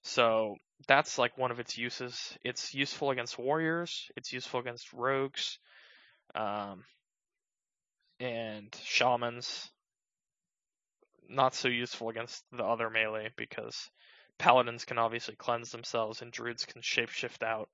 So 0.03 0.57
that's 0.87 1.19
like 1.19 1.37
one 1.37 1.51
of 1.51 1.61
its 1.61 1.77
uses. 1.77 2.37
It's 2.45 2.75
useful 2.75 3.11
against 3.11 3.39
warriors. 3.39 4.11
It's 4.17 4.33
useful 4.33 4.61
against 4.61 4.93
rogues, 4.93 5.59
um, 6.35 6.85
and 8.21 8.75
shamans. 8.85 9.71
Not 11.29 11.55
so 11.55 11.69
useful 11.69 12.09
against 12.09 12.45
the 12.53 12.65
other 12.65 12.89
melee 12.89 13.31
because 13.37 13.91
paladins 14.39 14.85
can 14.85 14.99
obviously 14.99 15.35
cleanse 15.35 15.73
themselves 15.73 16.23
and 16.23 16.31
druids 16.31 16.67
can 16.67 16.83
shapeshift 16.83 17.43
out. 17.43 17.69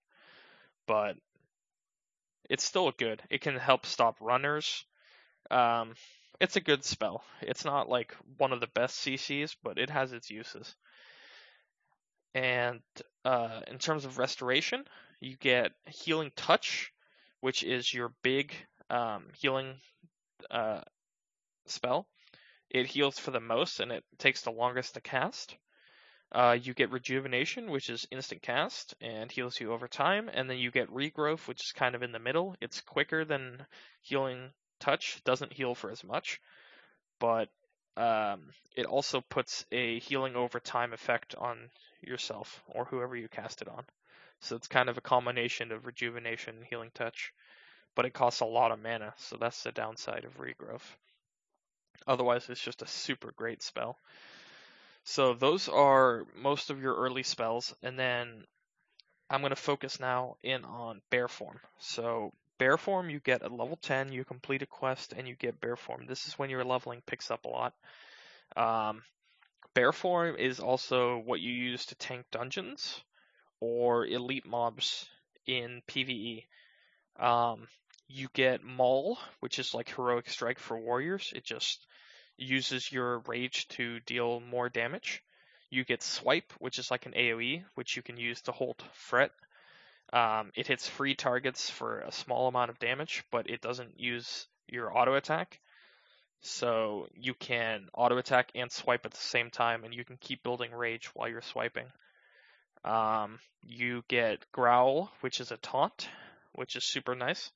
But 0.86 1.16
it's 2.48 2.64
still 2.64 2.90
good. 2.92 3.22
It 3.30 3.42
can 3.42 3.56
help 3.56 3.84
stop 3.84 4.16
runners. 4.20 4.84
Um, 5.50 5.94
it's 6.40 6.56
a 6.56 6.60
good 6.60 6.84
spell. 6.84 7.24
It's 7.40 7.64
not 7.64 7.88
like 7.88 8.14
one 8.38 8.52
of 8.52 8.60
the 8.60 8.66
best 8.68 9.00
CCs, 9.00 9.56
but 9.62 9.78
it 9.78 9.90
has 9.90 10.12
its 10.12 10.30
uses. 10.30 10.74
And 12.34 12.80
uh, 13.24 13.60
in 13.68 13.78
terms 13.78 14.04
of 14.04 14.18
restoration, 14.18 14.84
you 15.20 15.36
get 15.36 15.72
Healing 15.86 16.32
Touch, 16.34 16.92
which 17.40 17.62
is 17.62 17.92
your 17.92 18.12
big 18.22 18.54
um, 18.90 19.26
healing 19.38 19.74
uh, 20.50 20.80
spell. 21.66 22.06
It 22.70 22.86
heals 22.86 23.18
for 23.18 23.30
the 23.30 23.40
most 23.40 23.80
and 23.80 23.92
it 23.92 24.04
takes 24.18 24.42
the 24.42 24.50
longest 24.50 24.94
to 24.94 25.00
cast. 25.00 25.56
Uh, 26.32 26.56
you 26.60 26.72
get 26.72 26.90
Rejuvenation, 26.90 27.70
which 27.70 27.90
is 27.90 28.06
instant 28.10 28.40
cast 28.40 28.94
and 29.02 29.30
heals 29.30 29.60
you 29.60 29.70
over 29.70 29.86
time, 29.86 30.30
and 30.32 30.48
then 30.48 30.56
you 30.56 30.70
get 30.70 30.88
Regrowth, 30.88 31.46
which 31.46 31.62
is 31.62 31.72
kind 31.72 31.94
of 31.94 32.02
in 32.02 32.12
the 32.12 32.18
middle. 32.18 32.56
It's 32.62 32.80
quicker 32.80 33.26
than 33.26 33.66
Healing 34.00 34.50
Touch, 34.82 35.22
doesn't 35.22 35.52
heal 35.52 35.76
for 35.76 35.92
as 35.92 36.02
much, 36.02 36.40
but 37.20 37.48
um, 37.96 38.40
it 38.74 38.84
also 38.84 39.20
puts 39.20 39.64
a 39.70 40.00
healing 40.00 40.34
over 40.34 40.58
time 40.58 40.92
effect 40.92 41.36
on 41.36 41.70
yourself 42.00 42.60
or 42.66 42.84
whoever 42.86 43.14
you 43.14 43.28
cast 43.28 43.62
it 43.62 43.68
on. 43.68 43.84
So 44.40 44.56
it's 44.56 44.66
kind 44.66 44.88
of 44.88 44.98
a 44.98 45.02
combination 45.02 45.70
of 45.70 45.86
rejuvenation 45.86 46.56
and 46.56 46.66
healing 46.66 46.90
touch, 46.94 47.32
but 47.94 48.06
it 48.06 48.12
costs 48.12 48.40
a 48.40 48.44
lot 48.44 48.72
of 48.72 48.82
mana, 48.82 49.14
so 49.18 49.36
that's 49.38 49.62
the 49.62 49.70
downside 49.70 50.24
of 50.24 50.38
regrowth. 50.38 50.96
Otherwise, 52.08 52.48
it's 52.48 52.60
just 52.60 52.82
a 52.82 52.86
super 52.88 53.30
great 53.36 53.62
spell. 53.62 53.96
So 55.04 55.34
those 55.34 55.68
are 55.68 56.26
most 56.34 56.70
of 56.70 56.82
your 56.82 56.96
early 56.96 57.22
spells, 57.22 57.72
and 57.84 57.96
then 57.96 58.44
I'm 59.30 59.42
going 59.42 59.50
to 59.50 59.56
focus 59.56 60.00
now 60.00 60.38
in 60.42 60.64
on 60.64 61.02
bear 61.08 61.28
form. 61.28 61.60
So 61.78 62.32
bear 62.62 62.76
form, 62.76 63.10
you 63.10 63.18
get 63.18 63.42
at 63.42 63.50
level 63.50 63.76
10, 63.82 64.12
you 64.12 64.24
complete 64.24 64.62
a 64.62 64.66
quest, 64.66 65.14
and 65.16 65.26
you 65.26 65.34
get 65.34 65.60
bear 65.60 65.74
form. 65.74 66.06
This 66.06 66.28
is 66.28 66.38
when 66.38 66.48
your 66.48 66.62
leveling 66.62 67.02
picks 67.04 67.28
up 67.28 67.44
a 67.44 67.48
lot. 67.48 67.74
Um, 68.56 69.02
bear 69.74 69.90
form 69.90 70.36
is 70.36 70.60
also 70.60 71.18
what 71.18 71.40
you 71.40 71.50
use 71.50 71.86
to 71.86 71.96
tank 71.96 72.24
dungeons 72.30 73.00
or 73.58 74.06
elite 74.06 74.46
mobs 74.46 75.08
in 75.44 75.82
PvE. 75.88 76.44
Um, 77.18 77.66
you 78.06 78.28
get 78.32 78.62
Maul, 78.62 79.18
which 79.40 79.58
is 79.58 79.74
like 79.74 79.88
heroic 79.88 80.30
strike 80.30 80.60
for 80.60 80.78
warriors. 80.78 81.32
It 81.34 81.44
just 81.44 81.84
uses 82.36 82.92
your 82.92 83.18
rage 83.26 83.66
to 83.70 83.98
deal 84.06 84.38
more 84.38 84.68
damage. 84.68 85.20
You 85.68 85.84
get 85.84 86.00
Swipe, 86.00 86.52
which 86.60 86.78
is 86.78 86.92
like 86.92 87.06
an 87.06 87.14
AoE, 87.14 87.64
which 87.74 87.96
you 87.96 88.02
can 88.02 88.16
use 88.16 88.40
to 88.42 88.52
hold 88.52 88.84
Fret. 88.92 89.32
Um, 90.12 90.52
it 90.54 90.66
hits 90.66 90.88
free 90.88 91.14
targets 91.14 91.70
for 91.70 92.00
a 92.00 92.12
small 92.12 92.48
amount 92.48 92.70
of 92.70 92.78
damage, 92.78 93.24
but 93.30 93.48
it 93.48 93.62
doesn't 93.62 93.98
use 93.98 94.46
your 94.68 94.96
auto 94.96 95.14
attack. 95.14 95.58
So 96.42 97.06
you 97.14 97.34
can 97.34 97.88
auto 97.94 98.18
attack 98.18 98.50
and 98.54 98.70
swipe 98.70 99.06
at 99.06 99.12
the 99.12 99.16
same 99.16 99.50
time, 99.50 99.84
and 99.84 99.94
you 99.94 100.04
can 100.04 100.16
keep 100.18 100.42
building 100.42 100.72
rage 100.72 101.06
while 101.14 101.28
you're 101.28 101.40
swiping. 101.40 101.86
Um, 102.84 103.38
you 103.62 104.02
get 104.08 104.44
Growl, 104.52 105.10
which 105.20 105.40
is 105.40 105.52
a 105.52 105.56
taunt, 105.56 106.08
which 106.54 106.74
is 106.76 106.84
super 106.84 107.14
nice. 107.14 107.50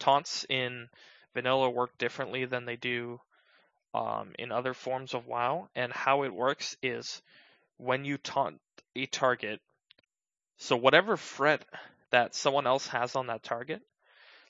Taunts 0.00 0.44
in 0.48 0.88
vanilla 1.32 1.70
work 1.70 1.96
differently 1.96 2.44
than 2.44 2.64
they 2.64 2.76
do 2.76 3.20
um, 3.94 4.32
in 4.38 4.50
other 4.50 4.74
forms 4.74 5.14
of 5.14 5.28
WoW, 5.28 5.68
and 5.76 5.92
how 5.92 6.24
it 6.24 6.34
works 6.34 6.76
is 6.82 7.22
when 7.76 8.04
you 8.04 8.18
taunt 8.18 8.60
a 8.96 9.06
target, 9.06 9.60
so 10.56 10.76
whatever 10.76 11.16
fret 11.16 11.64
that 12.14 12.32
someone 12.32 12.64
else 12.64 12.86
has 12.86 13.16
on 13.16 13.26
that 13.26 13.42
target, 13.42 13.82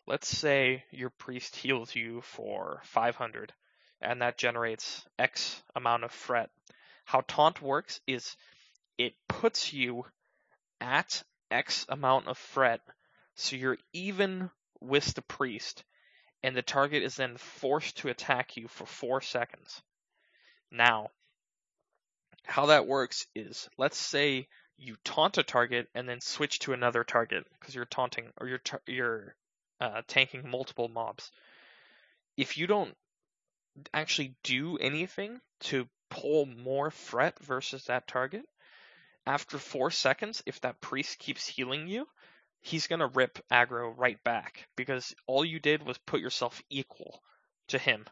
let's 0.06 0.28
say 0.28 0.84
your 0.90 1.08
priest 1.08 1.56
heals 1.56 1.94
you 1.94 2.20
for 2.20 2.82
500, 2.84 3.54
and 4.02 4.20
that 4.20 4.36
generates 4.36 5.02
X 5.18 5.62
amount 5.74 6.04
of 6.04 6.12
fret. 6.12 6.50
How 7.06 7.22
taunt 7.26 7.62
works 7.62 8.02
is 8.06 8.36
it 8.98 9.14
puts 9.30 9.72
you 9.72 10.04
at 10.78 11.22
X 11.50 11.86
amount 11.88 12.28
of 12.28 12.36
fret, 12.36 12.82
so 13.34 13.56
you're 13.56 13.78
even 13.94 14.50
with 14.82 15.14
the 15.14 15.22
priest, 15.22 15.84
and 16.42 16.54
the 16.54 16.60
target 16.60 17.02
is 17.02 17.16
then 17.16 17.38
forced 17.38 17.96
to 17.96 18.08
attack 18.10 18.58
you 18.58 18.68
for 18.68 18.84
four 18.84 19.22
seconds. 19.22 19.80
Now, 20.70 21.08
how 22.42 22.66
that 22.66 22.86
works 22.86 23.26
is 23.34 23.70
let's 23.78 23.96
say 23.96 24.48
you 24.76 24.96
taunt 25.04 25.38
a 25.38 25.42
target 25.42 25.88
and 25.94 26.08
then 26.08 26.20
switch 26.20 26.58
to 26.60 26.72
another 26.72 27.04
target 27.04 27.46
because 27.58 27.74
you're 27.74 27.84
taunting 27.84 28.26
or 28.38 28.48
you're 28.48 28.60
you're 28.86 29.34
uh, 29.80 30.02
tanking 30.06 30.48
multiple 30.48 30.88
mobs. 30.88 31.30
If 32.36 32.58
you 32.58 32.66
don't 32.66 32.96
actually 33.92 34.34
do 34.42 34.76
anything 34.78 35.40
to 35.60 35.88
pull 36.10 36.46
more 36.46 36.90
fret 36.90 37.38
versus 37.40 37.84
that 37.84 38.06
target, 38.06 38.44
after 39.26 39.58
four 39.58 39.90
seconds, 39.90 40.42
if 40.46 40.60
that 40.60 40.80
priest 40.80 41.18
keeps 41.18 41.46
healing 41.46 41.88
you, 41.88 42.06
he's 42.60 42.86
to 42.86 43.06
rip 43.06 43.38
aggro 43.50 43.92
right 43.96 44.22
back 44.24 44.68
because 44.76 45.14
all 45.26 45.44
you 45.44 45.60
did 45.60 45.82
was 45.82 45.98
put 45.98 46.20
yourself 46.20 46.62
equal 46.68 47.22
to 47.68 47.78
him. 47.78 48.04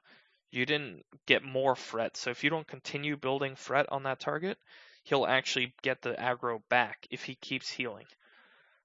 You 0.51 0.67
didn't 0.67 1.05
get 1.27 1.43
more 1.43 1.75
fret. 1.75 2.17
So 2.17 2.31
if 2.31 2.45
you 2.45 2.51
don't 2.51 2.67
continue 2.67 3.17
building 3.17 3.57
fret 3.57 3.87
on 3.91 4.03
that 4.05 4.21
target, 4.21 4.59
he'll 5.03 5.27
actually 5.27 5.75
get 5.83 6.03
the 6.03 6.15
aggro 6.15 6.63
back 6.69 7.07
if 7.11 7.25
he 7.25 7.35
keeps 7.37 7.71
healing. 7.71 8.07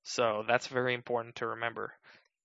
So 0.03 0.43
that's 0.47 0.67
very 0.67 0.93
important 0.93 1.35
to 1.35 1.47
remember. 1.47 1.93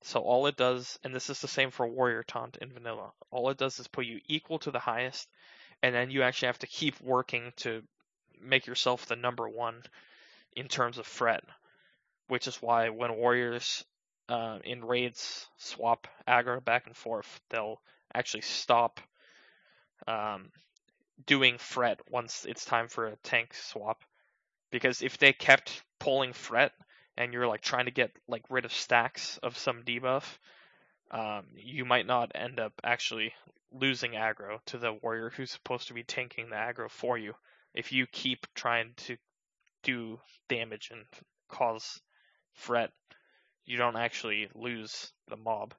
So 0.02 0.20
all 0.20 0.46
it 0.46 0.56
does, 0.56 0.98
and 1.04 1.14
this 1.14 1.30
is 1.30 1.40
the 1.40 1.48
same 1.48 1.70
for 1.70 1.86
Warrior 1.86 2.24
Taunt 2.24 2.56
in 2.60 2.72
Vanilla, 2.72 3.12
all 3.30 3.50
it 3.50 3.58
does 3.58 3.78
is 3.78 3.86
put 3.86 4.04
you 4.04 4.20
equal 4.26 4.58
to 4.60 4.70
the 4.70 4.80
highest, 4.80 5.28
and 5.82 5.94
then 5.94 6.10
you 6.10 6.22
actually 6.22 6.46
have 6.46 6.58
to 6.60 6.66
keep 6.66 7.00
working 7.00 7.52
to 7.58 7.82
make 8.40 8.66
yourself 8.66 9.06
the 9.06 9.16
number 9.16 9.48
one 9.48 9.82
in 10.56 10.66
terms 10.66 10.98
of 10.98 11.06
fret 11.06 11.44
which 12.32 12.46
is 12.46 12.62
why 12.62 12.88
when 12.88 13.14
warriors 13.16 13.84
uh, 14.30 14.58
in 14.64 14.82
raids 14.82 15.46
swap 15.58 16.06
aggro 16.26 16.64
back 16.64 16.86
and 16.86 16.96
forth, 16.96 17.40
they'll 17.50 17.78
actually 18.14 18.40
stop 18.40 19.00
um, 20.06 20.50
doing 21.26 21.58
fret 21.58 22.00
once 22.10 22.44
it's 22.44 22.64
time 22.64 22.88
for 22.88 23.06
a 23.06 23.16
tank 23.16 23.54
swap. 23.54 24.02
Because 24.70 25.02
if 25.02 25.18
they 25.18 25.32
kept 25.32 25.82
pulling 25.98 26.32
fret 26.32 26.72
and 27.16 27.32
you're 27.32 27.46
like 27.46 27.60
trying 27.60 27.84
to 27.86 27.90
get 27.90 28.10
like 28.28 28.44
rid 28.50 28.64
of 28.64 28.72
stacks 28.72 29.38
of 29.42 29.58
some 29.58 29.82
debuff, 29.82 30.38
um, 31.10 31.46
you 31.54 31.84
might 31.84 32.06
not 32.06 32.32
end 32.34 32.58
up 32.58 32.72
actually 32.82 33.34
losing 33.70 34.12
aggro 34.12 34.58
to 34.66 34.78
the 34.78 34.92
warrior 34.92 35.30
who's 35.30 35.50
supposed 35.50 35.88
to 35.88 35.94
be 35.94 36.02
tanking 36.02 36.50
the 36.50 36.56
aggro 36.56 36.90
for 36.90 37.16
you 37.18 37.34
If 37.74 37.92
you 37.92 38.06
keep 38.06 38.46
trying 38.54 38.92
to 38.96 39.16
do 39.82 40.20
damage 40.48 40.90
and 40.90 41.04
cause 41.48 42.00
fret, 42.52 42.92
you 43.64 43.78
don't 43.78 43.96
actually 43.96 44.48
lose 44.54 45.12
the 45.28 45.36
mob. 45.36 45.74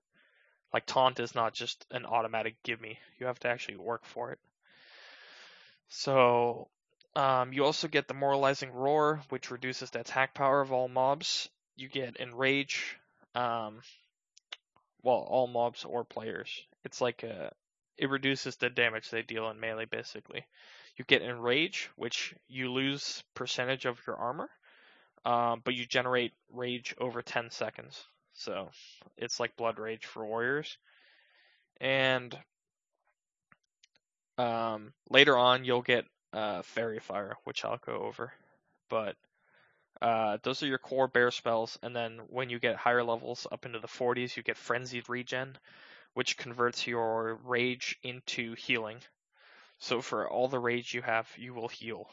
Like 0.74 0.86
taunt 0.88 1.20
is 1.20 1.36
not 1.36 1.54
just 1.54 1.86
an 1.92 2.06
automatic 2.06 2.56
give 2.64 2.82
me. 2.82 3.00
You 3.20 3.28
have 3.28 3.40
to 3.40 3.48
actually 3.48 3.78
work 3.78 4.06
for 4.06 4.32
it. 4.32 4.40
So 5.96 6.70
um, 7.16 7.54
you 7.54 7.64
also 7.64 7.88
get 7.88 8.08
demoralizing 8.08 8.74
roar, 8.74 9.22
which 9.30 9.52
reduces 9.52 9.92
the 9.92 10.00
attack 10.00 10.34
power 10.34 10.60
of 10.60 10.72
all 10.72 10.88
mobs. 10.88 11.50
You 11.76 11.88
get 11.88 12.18
enrage, 12.20 12.98
um, 13.36 13.80
well, 15.04 15.18
all 15.18 15.46
mobs 15.46 15.86
or 15.86 16.04
players. 16.04 16.50
It's 16.84 17.00
like 17.00 17.22
a, 17.22 17.54
it 17.96 18.10
reduces 18.10 18.56
the 18.56 18.72
damage 18.72 19.12
they 19.12 19.22
deal 19.22 19.52
in 19.52 19.60
melee 19.60 19.86
basically. 19.86 20.48
You 20.98 21.06
get 21.06 21.22
enrage, 21.22 21.92
which 21.96 22.34
you 22.48 22.72
lose 22.72 23.24
percentage 23.36 23.86
of 23.86 24.02
your 24.08 24.16
armor, 24.16 24.50
um, 25.26 25.62
but 25.64 25.76
you 25.76 25.86
generate 25.86 26.34
rage 26.52 26.96
over 26.98 27.22
10 27.22 27.52
seconds. 27.52 28.04
So 28.34 28.72
it's 29.16 29.40
like 29.40 29.56
blood 29.58 29.78
rage 29.78 30.08
for 30.08 30.26
warriors. 30.26 30.76
And 31.80 32.36
um, 34.38 34.94
later 35.10 35.38
on, 35.38 35.66
you'll 35.66 35.82
get 35.82 36.06
uh, 36.32 36.62
Faerie 36.64 37.00
Fire, 37.00 37.36
which 37.44 37.64
I'll 37.64 37.78
go 37.78 38.04
over. 38.04 38.34
But 38.90 39.16
uh, 40.02 40.38
those 40.44 40.64
are 40.64 40.68
your 40.68 40.80
core 40.80 41.08
bear 41.08 41.32
spells, 41.32 41.78
and 41.82 41.96
then 41.96 42.20
when 42.30 42.50
you 42.50 42.60
get 42.60 42.76
higher 42.76 43.04
levels 43.04 43.48
up 43.52 43.66
into 43.66 43.80
the 43.80 43.88
40s, 43.88 44.36
you 44.36 44.44
get 44.44 44.58
Frenzied 44.58 45.08
Regen, 45.08 45.58
which 46.14 46.38
converts 46.38 46.86
your 46.88 47.40
rage 47.44 47.98
into 48.04 48.56
healing. 48.56 48.98
So 49.80 50.02
for 50.02 50.30
all 50.30 50.48
the 50.48 50.60
rage 50.60 50.94
you 50.94 51.02
have, 51.02 51.30
you 51.38 51.54
will 51.54 51.68
heal, 51.68 52.10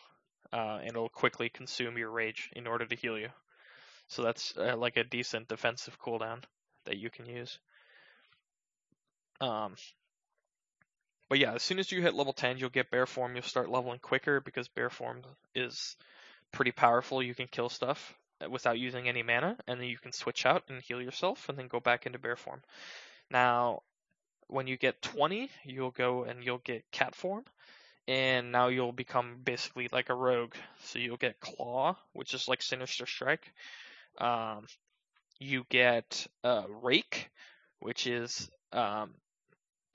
uh, 0.53 0.79
and 0.81 0.91
it'll 0.91 1.09
quickly 1.09 1.49
consume 1.49 1.99
your 1.99 2.11
rage 2.11 2.51
in 2.55 2.67
order 2.67 2.87
to 2.87 2.97
heal 2.97 3.19
you. 3.19 3.31
So 4.09 4.23
that's 4.23 4.57
uh, 4.57 4.77
like 4.77 4.97
a 4.97 5.05
decent 5.05 5.49
defensive 5.49 5.99
cooldown 6.01 6.43
that 6.85 6.99
you 6.99 7.11
can 7.11 7.27
use. 7.27 7.59
Um, 9.41 9.77
but 11.31 11.39
yeah, 11.39 11.55
as 11.55 11.63
soon 11.63 11.79
as 11.79 11.93
you 11.93 12.03
hit 12.03 12.15
level 12.15 12.33
10, 12.33 12.59
you'll 12.59 12.71
get 12.71 12.91
bear 12.91 13.07
form. 13.07 13.37
You'll 13.37 13.45
start 13.45 13.71
leveling 13.71 14.01
quicker 14.01 14.41
because 14.41 14.67
bear 14.67 14.91
form 14.91 15.23
is 15.55 15.97
pretty 16.51 16.73
powerful. 16.73 17.23
You 17.23 17.37
can 17.37 17.47
kill 17.47 17.69
stuff 17.69 18.15
without 18.51 18.81
using 18.81 19.09
any 19.09 19.23
mana, 19.23 19.57
and 19.69 19.81
then 19.81 19.87
you 19.87 19.97
can 19.97 20.11
switch 20.11 20.45
out 20.45 20.65
and 20.69 20.83
heal 20.83 21.01
yourself, 21.01 21.49
and 21.49 21.57
then 21.57 21.69
go 21.69 21.79
back 21.79 22.05
into 22.05 22.19
bear 22.19 22.35
form. 22.35 22.61
Now, 23.31 23.83
when 24.49 24.67
you 24.67 24.77
get 24.77 25.03
20, 25.03 25.49
you'll 25.63 25.93
go 25.93 26.25
and 26.25 26.43
you'll 26.45 26.59
get 26.59 26.91
cat 26.91 27.15
form, 27.15 27.45
and 28.09 28.51
now 28.51 28.67
you'll 28.67 28.91
become 28.91 29.37
basically 29.45 29.89
like 29.93 30.09
a 30.09 30.15
rogue. 30.15 30.55
So 30.83 30.99
you'll 30.99 31.17
get 31.17 31.39
claw, 31.39 31.97
which 32.13 32.35
is 32.35 32.49
like 32.49 32.61
sinister 32.61 33.07
strike. 33.07 33.53
Um, 34.19 34.67
you 35.39 35.65
get 35.69 36.27
uh, 36.43 36.65
rake, 36.83 37.31
which 37.79 38.09
is 38.09 38.51
um, 38.73 39.11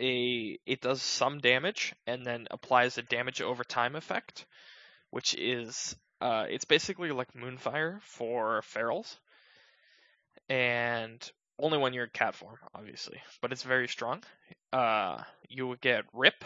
a 0.01 0.59
it 0.65 0.81
does 0.81 1.01
some 1.01 1.39
damage 1.39 1.93
and 2.05 2.25
then 2.25 2.47
applies 2.51 2.97
a 2.97 3.01
damage 3.03 3.41
over 3.41 3.63
time 3.63 3.95
effect, 3.95 4.45
which 5.11 5.35
is 5.35 5.95
uh, 6.21 6.45
it's 6.49 6.65
basically 6.65 7.11
like 7.11 7.33
Moonfire 7.33 8.01
for 8.01 8.61
ferals, 8.61 9.17
and 10.49 11.31
only 11.59 11.77
when 11.77 11.93
you're 11.93 12.05
in 12.05 12.09
cat 12.11 12.35
form, 12.35 12.57
obviously, 12.73 13.21
but 13.41 13.51
it's 13.51 13.63
very 13.63 13.87
strong. 13.87 14.23
Uh, 14.73 15.21
you 15.47 15.67
would 15.67 15.81
get 15.81 16.03
Rip, 16.13 16.43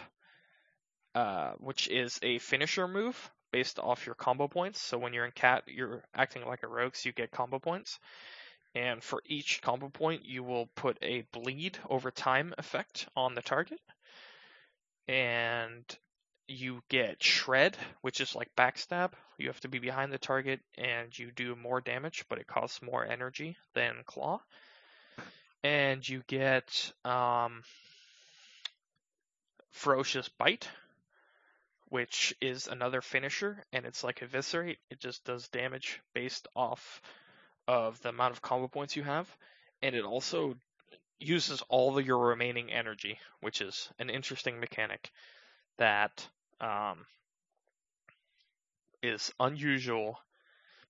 uh, 1.14 1.52
which 1.58 1.88
is 1.88 2.18
a 2.22 2.38
finisher 2.38 2.86
move 2.86 3.30
based 3.52 3.78
off 3.78 4.06
your 4.06 4.14
combo 4.14 4.46
points. 4.46 4.80
So 4.80 4.98
when 4.98 5.12
you're 5.12 5.24
in 5.24 5.32
cat, 5.32 5.64
you're 5.66 6.04
acting 6.14 6.44
like 6.46 6.62
a 6.62 6.68
rogue, 6.68 6.94
so 6.94 7.08
you 7.08 7.12
get 7.12 7.32
combo 7.32 7.58
points. 7.58 7.98
And 8.74 9.02
for 9.02 9.22
each 9.26 9.60
combo 9.62 9.88
point, 9.88 10.24
you 10.24 10.42
will 10.44 10.66
put 10.66 10.96
a 11.02 11.22
bleed 11.32 11.78
over 11.88 12.10
time 12.10 12.54
effect 12.56 13.08
on 13.16 13.34
the 13.34 13.42
target. 13.42 13.80
And 15.08 15.84
you 16.46 16.82
get 16.88 17.22
shred, 17.22 17.76
which 18.00 18.20
is 18.20 18.34
like 18.34 18.54
backstab. 18.56 19.12
You 19.38 19.48
have 19.48 19.60
to 19.60 19.68
be 19.68 19.78
behind 19.78 20.12
the 20.12 20.18
target 20.18 20.60
and 20.76 21.16
you 21.16 21.30
do 21.30 21.56
more 21.56 21.80
damage, 21.80 22.24
but 22.28 22.38
it 22.38 22.46
costs 22.46 22.82
more 22.82 23.04
energy 23.04 23.56
than 23.74 24.02
claw. 24.04 24.40
And 25.62 26.06
you 26.08 26.22
get 26.26 26.92
um, 27.04 27.62
ferocious 29.70 30.28
bite, 30.28 30.68
which 31.88 32.34
is 32.40 32.66
another 32.66 33.00
finisher, 33.00 33.64
and 33.72 33.84
it's 33.84 34.02
like 34.02 34.22
eviscerate. 34.22 34.78
It 34.90 35.00
just 35.00 35.24
does 35.24 35.48
damage 35.48 36.00
based 36.14 36.48
off 36.56 37.00
of 37.70 38.02
the 38.02 38.08
amount 38.08 38.32
of 38.32 38.42
combo 38.42 38.66
points 38.66 38.96
you 38.96 39.04
have, 39.04 39.28
and 39.80 39.94
it 39.94 40.04
also 40.04 40.56
uses 41.20 41.62
all 41.68 41.96
of 41.96 42.04
your 42.04 42.18
remaining 42.18 42.72
energy, 42.72 43.16
which 43.40 43.60
is 43.60 43.88
an 44.00 44.10
interesting 44.10 44.58
mechanic 44.58 45.12
that 45.78 46.26
um, 46.60 47.06
is 49.04 49.32
unusual 49.38 50.18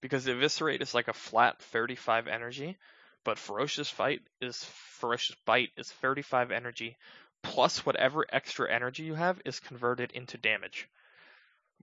because 0.00 0.26
eviscerate 0.26 0.80
is 0.80 0.94
like 0.94 1.08
a 1.08 1.12
flat 1.12 1.60
35 1.60 2.28
energy, 2.28 2.78
but 3.24 3.36
ferocious 3.36 3.90
fight 3.90 4.22
is 4.40 4.64
ferocious 5.00 5.36
bite 5.44 5.72
is 5.76 5.92
35 5.92 6.50
energy 6.50 6.96
plus 7.42 7.84
whatever 7.84 8.24
extra 8.32 8.72
energy 8.72 9.02
you 9.02 9.14
have 9.14 9.38
is 9.44 9.60
converted 9.60 10.12
into 10.12 10.38
damage, 10.38 10.88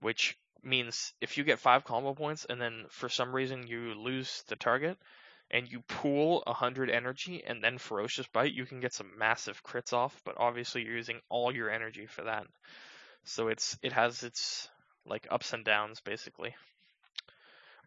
which 0.00 0.36
means 0.62 1.12
if 1.20 1.38
you 1.38 1.44
get 1.44 1.58
five 1.58 1.84
combo 1.84 2.14
points 2.14 2.46
and 2.48 2.60
then 2.60 2.84
for 2.90 3.08
some 3.08 3.34
reason 3.34 3.66
you 3.66 3.94
lose 3.94 4.42
the 4.48 4.56
target 4.56 4.98
and 5.50 5.70
you 5.70 5.80
pool 5.80 6.42
100 6.46 6.90
energy 6.90 7.42
and 7.46 7.62
then 7.62 7.78
ferocious 7.78 8.26
bite 8.28 8.52
you 8.52 8.66
can 8.66 8.80
get 8.80 8.92
some 8.92 9.10
massive 9.18 9.62
crits 9.64 9.92
off 9.92 10.20
but 10.24 10.36
obviously 10.38 10.82
you're 10.82 10.96
using 10.96 11.20
all 11.28 11.54
your 11.54 11.70
energy 11.70 12.06
for 12.06 12.24
that. 12.24 12.46
So 13.24 13.48
it's 13.48 13.78
it 13.82 13.92
has 13.92 14.22
its 14.22 14.68
like 15.06 15.26
ups 15.30 15.52
and 15.52 15.64
downs 15.64 16.00
basically. 16.00 16.54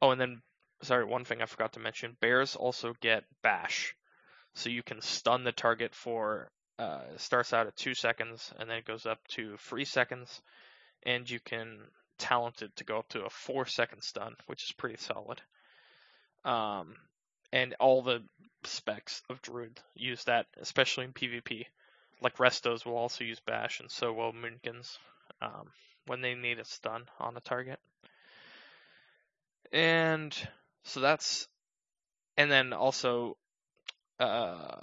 Oh 0.02 0.12
and 0.12 0.20
then 0.20 0.42
sorry 0.82 1.06
one 1.06 1.26
thing 1.26 1.44
i 1.44 1.46
forgot 1.46 1.74
to 1.74 1.80
mention 1.80 2.18
bears 2.20 2.56
also 2.56 2.94
get 3.02 3.24
bash. 3.44 3.96
So 4.54 4.70
you 4.70 4.84
can 4.84 5.02
stun 5.02 5.44
the 5.44 5.52
target 5.52 5.94
for 5.94 6.50
uh, 6.80 7.02
starts 7.18 7.54
out 7.54 7.68
at 7.68 7.76
two 7.76 7.94
seconds 7.94 8.52
and 8.58 8.70
then 8.70 8.78
it 8.78 8.86
goes 8.86 9.06
up 9.06 9.20
to 9.30 9.56
three 9.58 9.86
seconds 9.86 10.42
and 11.04 11.30
you 11.30 11.40
can 11.40 11.80
talented 12.22 12.76
to 12.76 12.84
go 12.84 13.00
up 13.00 13.10
to 13.10 13.26
a 13.26 13.30
four 13.30 13.66
second 13.66 14.02
stun, 14.04 14.36
which 14.46 14.64
is 14.64 14.72
pretty 14.72 14.98
solid. 14.98 15.42
Um, 16.46 16.96
and 17.52 17.76
all 17.80 18.02
the 18.02 18.24
specs 18.64 19.22
of 19.30 19.42
Druid 19.42 19.80
use 19.96 20.24
that, 20.26 20.46
especially 20.60 21.06
in 21.06 21.14
PvP. 21.14 21.66
Like 22.22 22.38
Restos 22.38 22.86
will 22.86 22.96
also 22.96 23.24
use 23.24 23.40
Bash, 23.40 23.80
and 23.80 23.90
so 23.90 24.14
will 24.14 24.32
Moonkins 24.32 24.98
um, 25.42 25.72
when 26.06 26.22
they 26.22 26.36
need 26.36 26.60
a 26.60 26.66
stun 26.66 27.06
on 27.20 27.36
a 27.36 27.42
target. 27.42 27.80
And 29.72 30.36
so 30.84 31.00
that's, 31.00 31.48
and 32.38 32.52
then 32.52 32.74
also, 32.74 33.38
uh, 34.20 34.78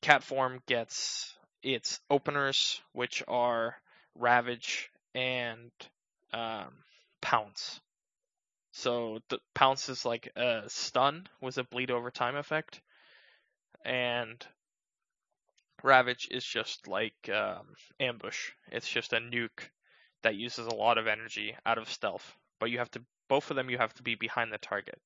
Cat 0.00 0.22
Form 0.22 0.62
gets 0.66 1.34
its 1.62 2.00
openers, 2.08 2.80
which 2.92 3.22
are 3.28 3.76
Ravage 4.14 4.90
and 5.14 5.70
um, 6.32 6.72
pounce. 7.20 7.80
So 8.72 9.18
the 9.28 9.38
pounce 9.54 9.88
is 9.88 10.04
like 10.04 10.32
a 10.36 10.62
stun 10.68 11.26
with 11.40 11.58
a 11.58 11.64
bleed 11.64 11.90
over 11.90 12.10
time 12.10 12.36
effect, 12.36 12.80
and 13.84 14.44
ravage 15.82 16.28
is 16.30 16.44
just 16.44 16.86
like 16.86 17.28
um, 17.32 17.74
ambush. 17.98 18.50
It's 18.70 18.88
just 18.88 19.12
a 19.12 19.16
nuke 19.16 19.68
that 20.22 20.36
uses 20.36 20.66
a 20.66 20.74
lot 20.74 20.98
of 20.98 21.06
energy 21.06 21.56
out 21.66 21.78
of 21.78 21.90
stealth. 21.90 22.36
But 22.58 22.70
you 22.70 22.78
have 22.78 22.90
to 22.92 23.02
both 23.28 23.50
of 23.50 23.56
them 23.56 23.70
you 23.70 23.78
have 23.78 23.94
to 23.94 24.02
be 24.02 24.16
behind 24.16 24.52
the 24.52 24.58
target 24.58 25.00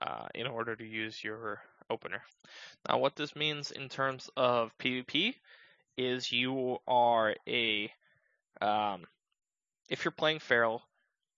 uh, 0.00 0.26
in 0.34 0.46
order 0.46 0.76
to 0.76 0.84
use 0.84 1.22
your 1.24 1.60
opener. 1.88 2.22
Now, 2.88 2.98
what 2.98 3.16
this 3.16 3.34
means 3.34 3.70
in 3.70 3.88
terms 3.88 4.30
of 4.36 4.76
PvP 4.78 5.34
is 5.96 6.30
you 6.30 6.78
are 6.86 7.34
a 7.48 7.90
um, 8.60 9.04
if 9.90 10.04
you're 10.04 10.12
playing 10.12 10.38
Feral, 10.38 10.82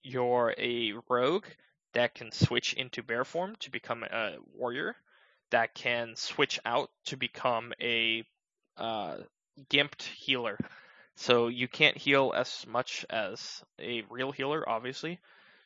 you're 0.03 0.55
a 0.59 0.93
rogue 1.09 1.47
that 1.95 2.15
can 2.15 2.31
switch 2.31 2.75
into 2.75 3.03
bear 3.03 3.25
form 3.25 3.57
to 3.61 3.71
become 3.71 4.05
a 4.05 4.37
warrior, 4.55 4.95
that 5.51 5.75
can 5.75 6.15
switch 6.15 6.61
out 6.65 6.91
to 7.07 7.17
become 7.17 7.73
a 7.81 8.25
uh, 8.77 9.17
gimped 9.71 10.03
healer. 10.03 10.59
So 11.17 11.49
you 11.49 11.67
can't 11.69 11.97
heal 11.97 12.33
as 12.35 12.65
much 12.67 13.05
as 13.11 13.62
a 13.79 14.03
real 14.11 14.33
healer, 14.33 14.69
obviously. 14.69 15.19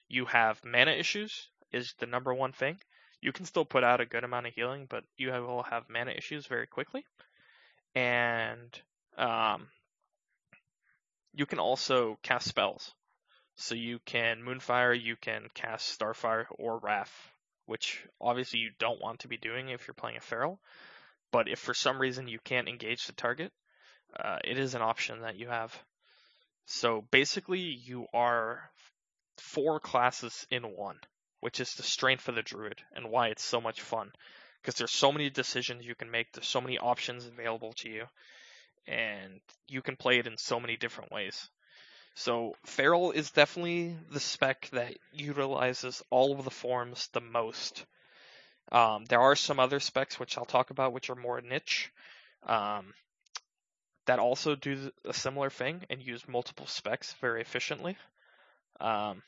You 0.08 0.24
have 0.26 0.64
mana 0.64 0.92
issues, 0.92 1.48
is 1.72 1.94
the 1.98 2.06
number 2.06 2.32
one 2.32 2.52
thing. 2.52 2.78
You 3.20 3.32
can 3.32 3.46
still 3.46 3.64
put 3.64 3.84
out 3.84 4.00
a 4.00 4.06
good 4.06 4.24
amount 4.24 4.46
of 4.46 4.54
healing, 4.54 4.86
but 4.88 5.04
you 5.16 5.30
will 5.30 5.64
have 5.64 5.88
mana 5.88 6.12
issues 6.12 6.46
very 6.46 6.66
quickly. 6.66 7.04
And 7.94 8.78
um, 9.16 9.68
you 11.36 11.44
can 11.46 11.58
also 11.58 12.18
cast 12.22 12.48
spells. 12.48 12.92
So 13.56 13.74
you 13.74 14.00
can 14.04 14.42
Moonfire, 14.42 15.00
you 15.00 15.16
can 15.16 15.48
cast 15.54 15.98
Starfire 15.98 16.46
or 16.58 16.78
Wrath, 16.78 17.12
which 17.66 18.04
obviously 18.20 18.60
you 18.60 18.70
don't 18.78 19.00
want 19.00 19.20
to 19.20 19.28
be 19.28 19.36
doing 19.36 19.68
if 19.68 19.86
you're 19.86 19.94
playing 19.94 20.16
a 20.16 20.20
Feral. 20.20 20.58
But 21.32 21.48
if 21.48 21.58
for 21.58 21.74
some 21.74 22.00
reason 22.00 22.26
you 22.26 22.38
can't 22.42 22.68
engage 22.68 23.06
the 23.06 23.12
target, 23.12 23.52
uh, 24.18 24.38
it 24.44 24.58
is 24.58 24.74
an 24.74 24.82
option 24.82 25.20
that 25.20 25.36
you 25.36 25.48
have. 25.48 25.76
So 26.64 27.04
basically, 27.10 27.60
you 27.60 28.06
are 28.14 28.70
four 29.38 29.78
classes 29.78 30.46
in 30.50 30.62
one, 30.62 30.98
which 31.40 31.60
is 31.60 31.74
the 31.74 31.82
strength 31.82 32.28
of 32.28 32.34
the 32.34 32.42
Druid 32.42 32.80
and 32.94 33.10
why 33.10 33.28
it's 33.28 33.44
so 33.44 33.60
much 33.60 33.82
fun. 33.82 34.10
Because 34.62 34.76
there's 34.76 34.92
so 34.92 35.12
many 35.12 35.28
decisions 35.28 35.84
you 35.84 35.94
can 35.94 36.10
make, 36.10 36.32
there's 36.32 36.48
so 36.48 36.62
many 36.62 36.78
options 36.78 37.26
available 37.26 37.74
to 37.74 37.90
you, 37.90 38.04
and 38.86 39.40
you 39.68 39.82
can 39.82 39.96
play 39.96 40.18
it 40.18 40.26
in 40.26 40.36
so 40.36 40.60
many 40.60 40.76
different 40.76 41.12
ways. 41.12 41.48
So 42.14 42.54
Feral 42.64 43.12
is 43.12 43.30
definitely 43.30 43.94
the 44.10 44.20
spec 44.20 44.68
that 44.72 44.96
utilizes 45.12 46.02
all 46.10 46.32
of 46.32 46.44
the 46.44 46.50
forms 46.50 47.08
the 47.08 47.20
most. 47.20 47.84
Um, 48.72 49.04
there 49.04 49.20
are 49.20 49.36
some 49.36 49.60
other 49.60 49.80
specs 49.80 50.18
which 50.18 50.38
I'll 50.38 50.44
talk 50.44 50.70
about 50.70 50.92
which 50.92 51.10
are 51.10 51.14
more 51.14 51.40
niche 51.40 51.92
um, 52.46 52.94
that 54.06 54.18
also 54.18 54.54
do 54.54 54.90
a 55.04 55.12
similar 55.12 55.50
thing 55.50 55.84
and 55.90 56.02
use 56.02 56.26
multiple 56.26 56.66
specs 56.66 57.12
very 57.20 57.42
efficiently. 57.42 57.96
Um, 58.80 59.22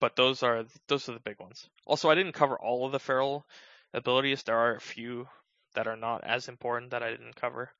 but 0.00 0.16
those 0.16 0.42
are 0.42 0.64
those 0.88 1.08
are 1.08 1.12
the 1.12 1.20
big 1.20 1.38
ones. 1.38 1.68
Also, 1.86 2.10
I 2.10 2.14
didn't 2.14 2.32
cover 2.32 2.58
all 2.58 2.86
of 2.86 2.92
the 2.92 2.98
feral 2.98 3.46
abilities. 3.92 4.42
There 4.42 4.56
are 4.56 4.74
a 4.74 4.80
few 4.80 5.28
that 5.74 5.86
are 5.86 5.96
not 5.96 6.24
as 6.24 6.48
important 6.48 6.90
that 6.90 7.02
I 7.02 7.10
didn't 7.10 7.36
cover. 7.36 7.70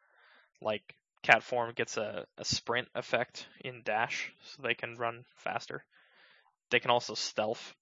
Like 0.60 0.96
cat 1.22 1.42
form 1.42 1.72
gets 1.74 1.96
a, 1.96 2.26
a 2.38 2.44
sprint 2.44 2.88
effect 2.94 3.46
in 3.60 3.82
dash, 3.84 4.32
so 4.42 4.62
they 4.62 4.74
can 4.74 4.96
run 4.96 5.24
faster. 5.36 5.84
They 6.70 6.80
can 6.80 6.90
also 6.90 7.14
stealth, 7.14 7.74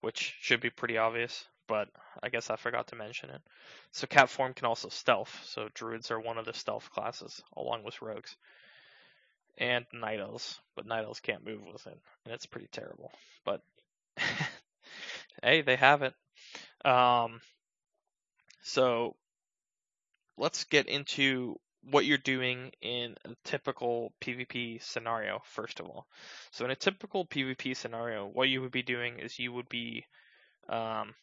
which 0.00 0.36
should 0.40 0.60
be 0.60 0.70
pretty 0.70 0.98
obvious, 0.98 1.46
but 1.66 1.88
I 2.22 2.28
guess 2.28 2.50
I 2.50 2.56
forgot 2.56 2.88
to 2.88 2.96
mention 2.96 3.30
it. 3.30 3.42
So 3.92 4.06
cat 4.06 4.30
form 4.30 4.54
can 4.54 4.66
also 4.66 4.88
stealth, 4.88 5.42
so 5.44 5.68
druids 5.74 6.10
are 6.10 6.20
one 6.20 6.38
of 6.38 6.44
the 6.44 6.54
stealth 6.54 6.90
classes, 6.90 7.42
along 7.56 7.84
with 7.84 8.02
rogues. 8.02 8.36
And 9.58 9.84
night 9.92 10.18
elves, 10.18 10.58
but 10.76 10.86
night 10.86 11.04
elves 11.04 11.20
can't 11.20 11.44
move 11.44 11.60
with 11.70 11.86
it, 11.86 11.98
and 12.24 12.32
it's 12.32 12.46
pretty 12.46 12.68
terrible. 12.72 13.12
But 13.44 13.60
hey, 15.42 15.62
they 15.62 15.76
have 15.76 16.02
it. 16.02 16.14
Um, 16.84 17.40
so 18.62 19.14
let's 20.36 20.64
get 20.64 20.88
into 20.88 21.58
what 21.90 22.04
you're 22.06 22.18
doing 22.18 22.70
in 22.80 23.16
a 23.24 23.30
typical 23.44 24.12
PvP 24.20 24.82
scenario, 24.82 25.42
first 25.44 25.80
of 25.80 25.86
all. 25.86 26.06
So, 26.52 26.64
in 26.64 26.70
a 26.70 26.76
typical 26.76 27.26
PvP 27.26 27.76
scenario, 27.76 28.26
what 28.26 28.48
you 28.48 28.62
would 28.62 28.72
be 28.72 28.82
doing 28.82 29.18
is 29.18 29.38
you 29.38 29.52
would 29.52 29.68
be 29.68 30.06
um, 30.68 31.14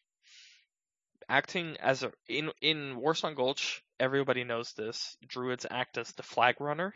acting 1.30 1.78
as 1.80 2.04
a 2.04 2.12
in 2.28 2.52
in 2.62 2.98
Warsong 2.98 3.36
Gulch. 3.36 3.84
Everybody 4.00 4.44
knows 4.44 4.74
this. 4.74 5.18
Druids 5.28 5.66
act 5.70 5.98
as 5.98 6.12
the 6.14 6.24
flag 6.24 6.60
runner 6.60 6.94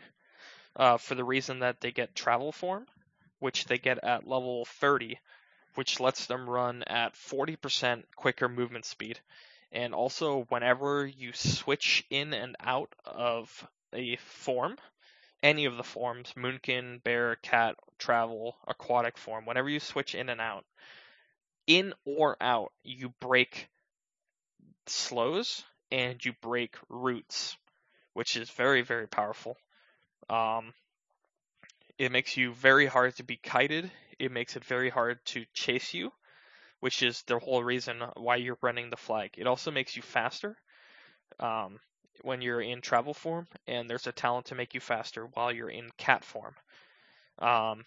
uh, 0.76 0.98
for 0.98 1.14
the 1.14 1.24
reason 1.24 1.60
that 1.60 1.80
they 1.80 1.92
get 1.92 2.14
travel 2.14 2.52
form, 2.52 2.86
which 3.38 3.66
they 3.66 3.78
get 3.78 4.02
at 4.02 4.26
level 4.26 4.64
30, 4.80 5.18
which 5.74 6.00
lets 6.00 6.26
them 6.26 6.48
run 6.48 6.82
at 6.84 7.14
40% 7.14 8.04
quicker 8.16 8.48
movement 8.48 8.84
speed 8.84 9.20
and 9.74 9.92
also, 9.92 10.46
whenever 10.50 11.04
you 11.04 11.32
switch 11.32 12.06
in 12.08 12.32
and 12.32 12.54
out 12.60 12.94
of 13.04 13.66
a 13.92 14.14
form, 14.16 14.76
any 15.42 15.64
of 15.64 15.76
the 15.76 15.82
forms, 15.82 16.32
Moonkin, 16.36 17.02
Bear, 17.02 17.36
Cat, 17.36 17.74
Travel, 17.98 18.56
Aquatic 18.68 19.18
form, 19.18 19.46
whenever 19.46 19.68
you 19.68 19.80
switch 19.80 20.14
in 20.14 20.28
and 20.28 20.40
out, 20.40 20.64
in 21.66 21.92
or 22.04 22.36
out, 22.40 22.72
you 22.84 23.12
break 23.20 23.68
slows 24.86 25.64
and 25.90 26.24
you 26.24 26.32
break 26.40 26.76
roots, 26.88 27.56
which 28.12 28.36
is 28.36 28.48
very, 28.50 28.82
very 28.82 29.08
powerful. 29.08 29.56
Um, 30.30 30.72
it 31.98 32.12
makes 32.12 32.36
you 32.36 32.54
very 32.54 32.86
hard 32.86 33.16
to 33.16 33.24
be 33.24 33.36
kited. 33.36 33.90
It 34.20 34.30
makes 34.30 34.54
it 34.54 34.64
very 34.64 34.88
hard 34.88 35.18
to 35.26 35.44
chase 35.52 35.94
you 35.94 36.12
which 36.84 37.02
is 37.02 37.22
the 37.22 37.38
whole 37.38 37.64
reason 37.64 37.96
why 38.14 38.36
you're 38.36 38.58
running 38.60 38.90
the 38.90 38.96
flag. 38.98 39.30
It 39.38 39.46
also 39.46 39.70
makes 39.70 39.96
you 39.96 40.02
faster 40.02 40.54
um, 41.40 41.80
when 42.20 42.42
you're 42.42 42.60
in 42.60 42.82
travel 42.82 43.14
form, 43.14 43.46
and 43.66 43.88
there's 43.88 44.06
a 44.06 44.12
talent 44.12 44.48
to 44.48 44.54
make 44.54 44.74
you 44.74 44.80
faster 44.80 45.24
while 45.32 45.50
you're 45.50 45.70
in 45.70 45.88
cat 45.96 46.26
form. 46.26 46.54
Um, 47.38 47.86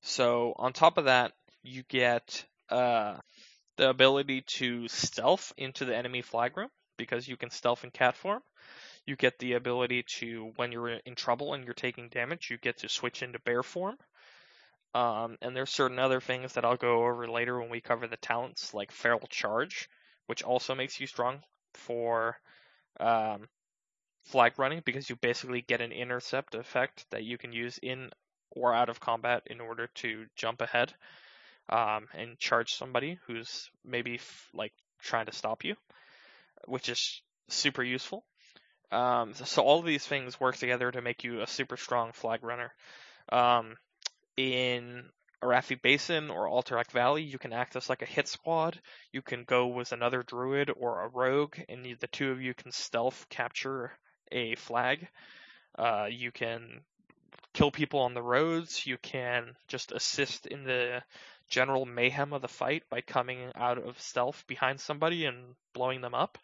so 0.00 0.54
on 0.58 0.72
top 0.72 0.96
of 0.96 1.06
that, 1.06 1.32
you 1.64 1.82
get 1.88 2.44
uh, 2.70 3.16
the 3.78 3.90
ability 3.90 4.42
to 4.58 4.86
stealth 4.86 5.52
into 5.56 5.84
the 5.84 5.96
enemy 5.96 6.22
flag 6.22 6.56
room 6.56 6.70
because 6.96 7.26
you 7.26 7.36
can 7.36 7.50
stealth 7.50 7.82
in 7.82 7.90
cat 7.90 8.14
form. 8.16 8.42
You 9.06 9.16
get 9.16 9.40
the 9.40 9.54
ability 9.54 10.04
to, 10.20 10.52
when 10.54 10.70
you're 10.70 10.88
in 10.88 11.16
trouble 11.16 11.54
and 11.54 11.64
you're 11.64 11.74
taking 11.74 12.10
damage, 12.10 12.48
you 12.48 12.58
get 12.58 12.78
to 12.78 12.88
switch 12.88 13.24
into 13.24 13.40
bear 13.40 13.64
form. 13.64 13.96
Um, 14.94 15.36
and 15.42 15.56
there's 15.56 15.70
certain 15.70 15.98
other 15.98 16.20
things 16.20 16.54
that 16.54 16.64
I'll 16.64 16.76
go 16.76 17.04
over 17.04 17.28
later 17.28 17.58
when 17.58 17.70
we 17.70 17.80
cover 17.80 18.06
the 18.06 18.16
talents, 18.16 18.72
like 18.74 18.92
Feral 18.92 19.26
Charge, 19.28 19.88
which 20.26 20.42
also 20.42 20.74
makes 20.74 21.00
you 21.00 21.06
strong 21.06 21.42
for 21.74 22.38
um, 23.00 23.48
flag 24.24 24.58
running 24.58 24.82
because 24.84 25.08
you 25.10 25.16
basically 25.16 25.62
get 25.62 25.80
an 25.80 25.92
intercept 25.92 26.54
effect 26.54 27.06
that 27.10 27.24
you 27.24 27.38
can 27.38 27.52
use 27.52 27.78
in 27.82 28.10
or 28.50 28.74
out 28.74 28.88
of 28.88 29.00
combat 29.00 29.42
in 29.46 29.60
order 29.60 29.88
to 29.94 30.26
jump 30.36 30.60
ahead 30.60 30.94
um, 31.68 32.08
and 32.14 32.38
charge 32.38 32.74
somebody 32.74 33.18
who's 33.26 33.70
maybe 33.84 34.16
f- 34.16 34.48
like 34.54 34.72
trying 35.00 35.26
to 35.26 35.32
stop 35.32 35.64
you, 35.64 35.76
which 36.66 36.88
is 36.88 37.22
super 37.48 37.82
useful. 37.82 38.24
Um, 38.92 39.34
so 39.34 39.62
all 39.62 39.80
of 39.80 39.86
these 39.86 40.06
things 40.06 40.40
work 40.40 40.56
together 40.56 40.90
to 40.90 41.02
make 41.02 41.24
you 41.24 41.40
a 41.42 41.46
super 41.46 41.76
strong 41.76 42.12
flag 42.12 42.44
runner. 42.44 42.72
Um, 43.30 43.76
in 44.36 45.04
Arathi 45.42 45.80
Basin 45.80 46.30
or 46.30 46.48
Alterac 46.48 46.90
Valley, 46.90 47.22
you 47.22 47.38
can 47.38 47.52
act 47.52 47.76
as 47.76 47.88
like 47.88 48.02
a 48.02 48.06
hit 48.06 48.28
squad. 48.28 48.80
You 49.12 49.22
can 49.22 49.44
go 49.44 49.66
with 49.66 49.92
another 49.92 50.22
druid 50.22 50.70
or 50.74 51.02
a 51.02 51.08
rogue, 51.08 51.56
and 51.68 51.84
the 52.00 52.06
two 52.06 52.30
of 52.30 52.40
you 52.40 52.54
can 52.54 52.72
stealth 52.72 53.26
capture 53.28 53.92
a 54.32 54.54
flag. 54.56 55.06
Uh, 55.78 56.06
you 56.10 56.30
can 56.32 56.80
kill 57.52 57.70
people 57.70 58.00
on 58.00 58.14
the 58.14 58.22
roads. 58.22 58.86
You 58.86 58.96
can 58.98 59.54
just 59.68 59.92
assist 59.92 60.46
in 60.46 60.64
the 60.64 61.02
general 61.48 61.84
mayhem 61.84 62.32
of 62.32 62.42
the 62.42 62.48
fight 62.48 62.84
by 62.88 63.00
coming 63.00 63.52
out 63.54 63.78
of 63.78 64.00
stealth 64.00 64.44
behind 64.46 64.80
somebody 64.80 65.26
and 65.26 65.54
blowing 65.72 66.00
them 66.00 66.14
up. 66.14 66.38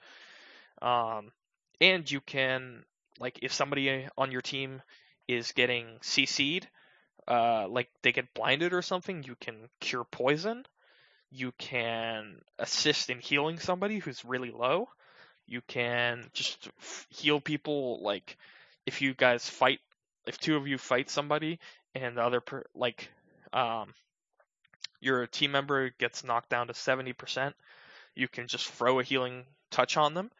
Um, 0.82 1.32
and 1.80 2.10
you 2.10 2.20
can, 2.20 2.84
like, 3.18 3.38
if 3.42 3.52
somebody 3.52 4.08
on 4.16 4.30
your 4.30 4.42
team 4.42 4.82
is 5.26 5.52
getting 5.52 5.86
CC'd, 6.02 6.68
uh, 7.28 7.66
like 7.68 7.88
they 8.02 8.12
get 8.12 8.34
blinded 8.34 8.72
or 8.72 8.82
something, 8.82 9.22
you 9.22 9.36
can 9.40 9.68
cure 9.80 10.04
poison. 10.04 10.64
You 11.30 11.52
can 11.58 12.40
assist 12.58 13.10
in 13.10 13.18
healing 13.18 13.58
somebody 13.58 13.98
who's 13.98 14.24
really 14.24 14.50
low. 14.50 14.88
You 15.46 15.60
can 15.66 16.28
just 16.32 16.68
heal 17.08 17.40
people. 17.40 18.02
Like 18.02 18.36
if 18.86 19.00
you 19.02 19.14
guys 19.14 19.48
fight, 19.48 19.80
if 20.26 20.38
two 20.38 20.56
of 20.56 20.66
you 20.66 20.78
fight 20.78 21.10
somebody 21.10 21.58
and 21.94 22.16
the 22.16 22.22
other 22.22 22.40
per, 22.40 22.64
like 22.74 23.10
um, 23.52 23.94
your 25.00 25.26
team 25.26 25.52
member 25.52 25.90
gets 25.98 26.24
knocked 26.24 26.50
down 26.50 26.66
to 26.66 26.72
70%, 26.72 27.52
you 28.14 28.28
can 28.28 28.46
just 28.46 28.68
throw 28.68 29.00
a 29.00 29.04
healing 29.04 29.44
touch 29.70 29.96
on 29.96 30.14
them, 30.14 30.30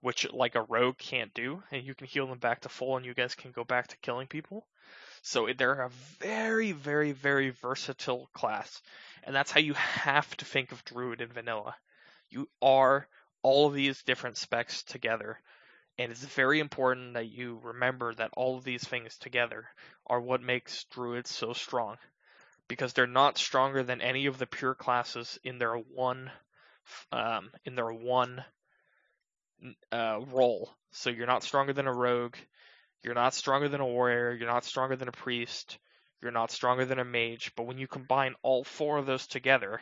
which 0.00 0.30
like 0.32 0.54
a 0.54 0.62
rogue 0.62 0.98
can't 0.98 1.32
do, 1.34 1.62
and 1.70 1.84
you 1.84 1.94
can 1.94 2.06
heal 2.06 2.26
them 2.26 2.38
back 2.38 2.60
to 2.62 2.68
full, 2.68 2.96
and 2.96 3.04
you 3.04 3.14
guys 3.14 3.34
can 3.34 3.52
go 3.52 3.64
back 3.64 3.88
to 3.88 3.96
killing 3.98 4.26
people. 4.26 4.66
So 5.22 5.48
they're 5.56 5.82
a 5.82 5.90
very, 6.18 6.72
very, 6.72 7.12
very 7.12 7.50
versatile 7.50 8.30
class. 8.32 8.80
And 9.22 9.34
that's 9.34 9.50
how 9.50 9.60
you 9.60 9.74
have 9.74 10.34
to 10.38 10.44
think 10.44 10.72
of 10.72 10.84
Druid 10.84 11.20
and 11.20 11.32
Vanilla. 11.32 11.76
You 12.30 12.48
are 12.62 13.06
all 13.42 13.66
of 13.66 13.74
these 13.74 14.02
different 14.02 14.38
specs 14.38 14.82
together. 14.82 15.38
And 15.98 16.10
it's 16.10 16.24
very 16.24 16.60
important 16.60 17.14
that 17.14 17.28
you 17.28 17.60
remember 17.62 18.14
that 18.14 18.30
all 18.34 18.56
of 18.56 18.64
these 18.64 18.84
things 18.84 19.18
together 19.18 19.68
are 20.06 20.20
what 20.20 20.42
makes 20.42 20.84
Druids 20.84 21.30
so 21.30 21.52
strong. 21.52 21.98
Because 22.68 22.94
they're 22.94 23.06
not 23.06 23.36
stronger 23.36 23.82
than 23.82 24.00
any 24.00 24.26
of 24.26 24.38
the 24.38 24.46
pure 24.46 24.74
classes 24.74 25.38
in 25.44 25.58
their 25.58 25.74
one 25.74 26.30
um, 27.12 27.50
in 27.64 27.74
their 27.74 27.92
one 27.92 28.44
uh, 29.92 30.20
role. 30.32 30.70
So 30.92 31.10
you're 31.10 31.26
not 31.26 31.42
stronger 31.42 31.72
than 31.72 31.86
a 31.86 31.92
rogue, 31.92 32.36
you're 33.02 33.14
not 33.14 33.34
stronger 33.34 33.68
than 33.68 33.80
a 33.80 33.86
warrior, 33.86 34.32
you're 34.32 34.48
not 34.48 34.64
stronger 34.64 34.96
than 34.96 35.08
a 35.08 35.12
priest, 35.12 35.78
you're 36.20 36.32
not 36.32 36.50
stronger 36.50 36.84
than 36.84 36.98
a 36.98 37.04
mage, 37.04 37.52
but 37.56 37.66
when 37.66 37.78
you 37.78 37.86
combine 37.86 38.34
all 38.42 38.64
four 38.64 38.98
of 38.98 39.06
those 39.06 39.26
together, 39.26 39.80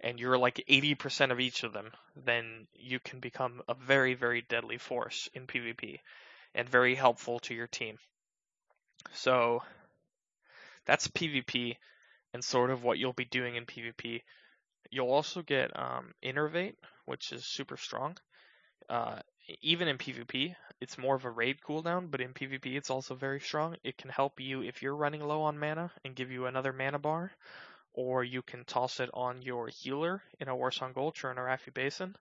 and 0.00 0.20
you're 0.20 0.38
like 0.38 0.64
80% 0.68 1.32
of 1.32 1.40
each 1.40 1.64
of 1.64 1.72
them, 1.72 1.90
then 2.24 2.66
you 2.74 3.00
can 3.00 3.20
become 3.20 3.62
a 3.68 3.74
very, 3.74 4.14
very 4.14 4.42
deadly 4.42 4.78
force 4.78 5.28
in 5.34 5.46
PvP 5.46 6.00
and 6.54 6.68
very 6.68 6.94
helpful 6.94 7.40
to 7.40 7.54
your 7.54 7.66
team. 7.66 7.98
So, 9.12 9.62
that's 10.84 11.08
PvP 11.08 11.76
and 12.32 12.44
sort 12.44 12.70
of 12.70 12.82
what 12.82 12.98
you'll 12.98 13.12
be 13.12 13.24
doing 13.24 13.56
in 13.56 13.66
PvP. 13.66 14.22
You'll 14.90 15.10
also 15.10 15.42
get 15.42 15.76
um, 15.78 16.12
Innervate, 16.22 16.76
which 17.06 17.32
is 17.32 17.44
super 17.44 17.76
strong. 17.76 18.16
Uh, 18.88 19.20
even 19.62 19.88
in 19.88 19.98
PvP, 19.98 20.54
it's 20.80 20.98
more 20.98 21.14
of 21.14 21.24
a 21.24 21.30
raid 21.30 21.58
cooldown, 21.66 22.10
but 22.10 22.20
in 22.20 22.34
PvP, 22.34 22.76
it's 22.76 22.90
also 22.90 23.14
very 23.14 23.40
strong. 23.40 23.76
It 23.82 23.96
can 23.96 24.10
help 24.10 24.40
you 24.40 24.62
if 24.62 24.82
you're 24.82 24.96
running 24.96 25.26
low 25.26 25.42
on 25.42 25.58
mana 25.58 25.90
and 26.04 26.14
give 26.14 26.30
you 26.30 26.46
another 26.46 26.72
mana 26.72 26.98
bar, 26.98 27.32
or 27.94 28.22
you 28.24 28.42
can 28.42 28.64
toss 28.64 29.00
it 29.00 29.10
on 29.14 29.42
your 29.42 29.68
healer 29.68 30.22
in 30.40 30.48
a 30.48 30.54
Warsong 30.54 30.94
Gulch 30.94 31.24
or 31.24 31.30
in 31.30 31.36
Arathi 31.38 31.72
Basin, 31.72 32.16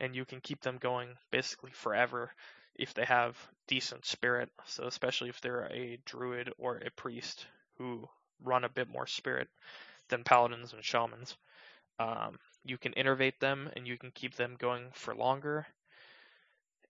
and 0.00 0.16
you 0.16 0.24
can 0.24 0.40
keep 0.40 0.62
them 0.62 0.78
going 0.78 1.16
basically 1.30 1.72
forever 1.72 2.32
if 2.74 2.94
they 2.94 3.04
have 3.04 3.36
decent 3.66 4.06
spirit. 4.06 4.50
So 4.66 4.86
especially 4.86 5.28
if 5.28 5.40
they're 5.40 5.66
a 5.70 5.98
druid 6.04 6.52
or 6.58 6.76
a 6.76 6.90
priest 6.90 7.46
who 7.76 8.08
run 8.42 8.64
a 8.64 8.68
bit 8.68 8.88
more 8.88 9.06
spirit 9.06 9.48
than 10.08 10.24
paladins 10.24 10.72
and 10.72 10.84
shamans. 10.84 11.36
Um, 11.98 12.38
you 12.64 12.78
can 12.78 12.92
innervate 12.94 13.38
them 13.40 13.70
and 13.76 13.86
you 13.86 13.98
can 13.98 14.10
keep 14.12 14.34
them 14.34 14.56
going 14.58 14.90
for 14.92 15.14
longer. 15.14 15.66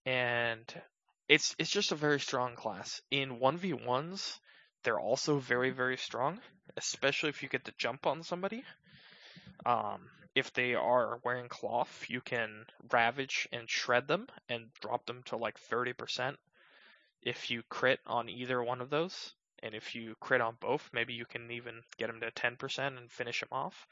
And 0.05 0.65
it's 1.29 1.55
it's 1.57 1.71
just 1.71 1.91
a 1.91 1.95
very 1.95 2.19
strong 2.19 2.55
class. 2.55 3.01
In 3.11 3.39
1v1s, 3.39 4.39
they're 4.83 4.99
also 4.99 5.39
very 5.39 5.71
very 5.71 5.97
strong, 5.97 6.39
especially 6.77 7.29
if 7.29 7.41
you 7.41 7.49
get 7.49 7.63
the 7.63 7.73
jump 7.77 8.05
on 8.05 8.23
somebody. 8.23 8.63
Um, 9.65 10.09
if 10.35 10.51
they 10.53 10.73
are 10.73 11.19
wearing 11.23 11.47
cloth, 11.47 12.05
you 12.09 12.19
can 12.21 12.65
ravage 12.91 13.47
and 13.51 13.69
shred 13.69 14.07
them 14.07 14.27
and 14.49 14.73
drop 14.81 15.05
them 15.05 15.21
to 15.25 15.37
like 15.37 15.59
30%. 15.59 16.35
If 17.21 17.51
you 17.51 17.63
crit 17.69 17.99
on 18.05 18.29
either 18.29 18.61
one 18.61 18.81
of 18.81 18.89
those, 18.89 19.33
and 19.61 19.75
if 19.75 19.95
you 19.95 20.15
crit 20.19 20.41
on 20.41 20.57
both, 20.59 20.89
maybe 20.91 21.13
you 21.13 21.25
can 21.25 21.49
even 21.51 21.81
get 21.97 22.07
them 22.07 22.19
to 22.19 22.31
10% 22.31 22.97
and 22.97 23.11
finish 23.11 23.39
them 23.39 23.49
off. 23.51 23.87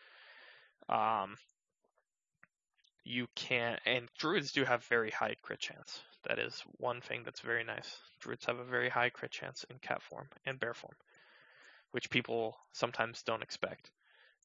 Um, 0.89 1.37
you 3.03 3.27
can, 3.35 3.77
and 3.85 4.09
druids 4.17 4.51
do 4.51 4.63
have 4.63 4.83
very 4.85 5.11
high 5.11 5.35
crit 5.41 5.59
chance. 5.59 6.01
That 6.27 6.39
is 6.39 6.63
one 6.77 7.01
thing 7.01 7.23
that's 7.23 7.39
very 7.39 7.63
nice. 7.63 7.97
Druids 8.19 8.45
have 8.45 8.59
a 8.59 8.63
very 8.63 8.89
high 8.89 9.09
crit 9.09 9.31
chance 9.31 9.65
in 9.69 9.79
cat 9.79 10.01
form 10.03 10.27
and 10.45 10.59
bear 10.59 10.73
form, 10.73 10.95
which 11.91 12.09
people 12.09 12.57
sometimes 12.73 13.23
don't 13.23 13.43
expect 13.43 13.89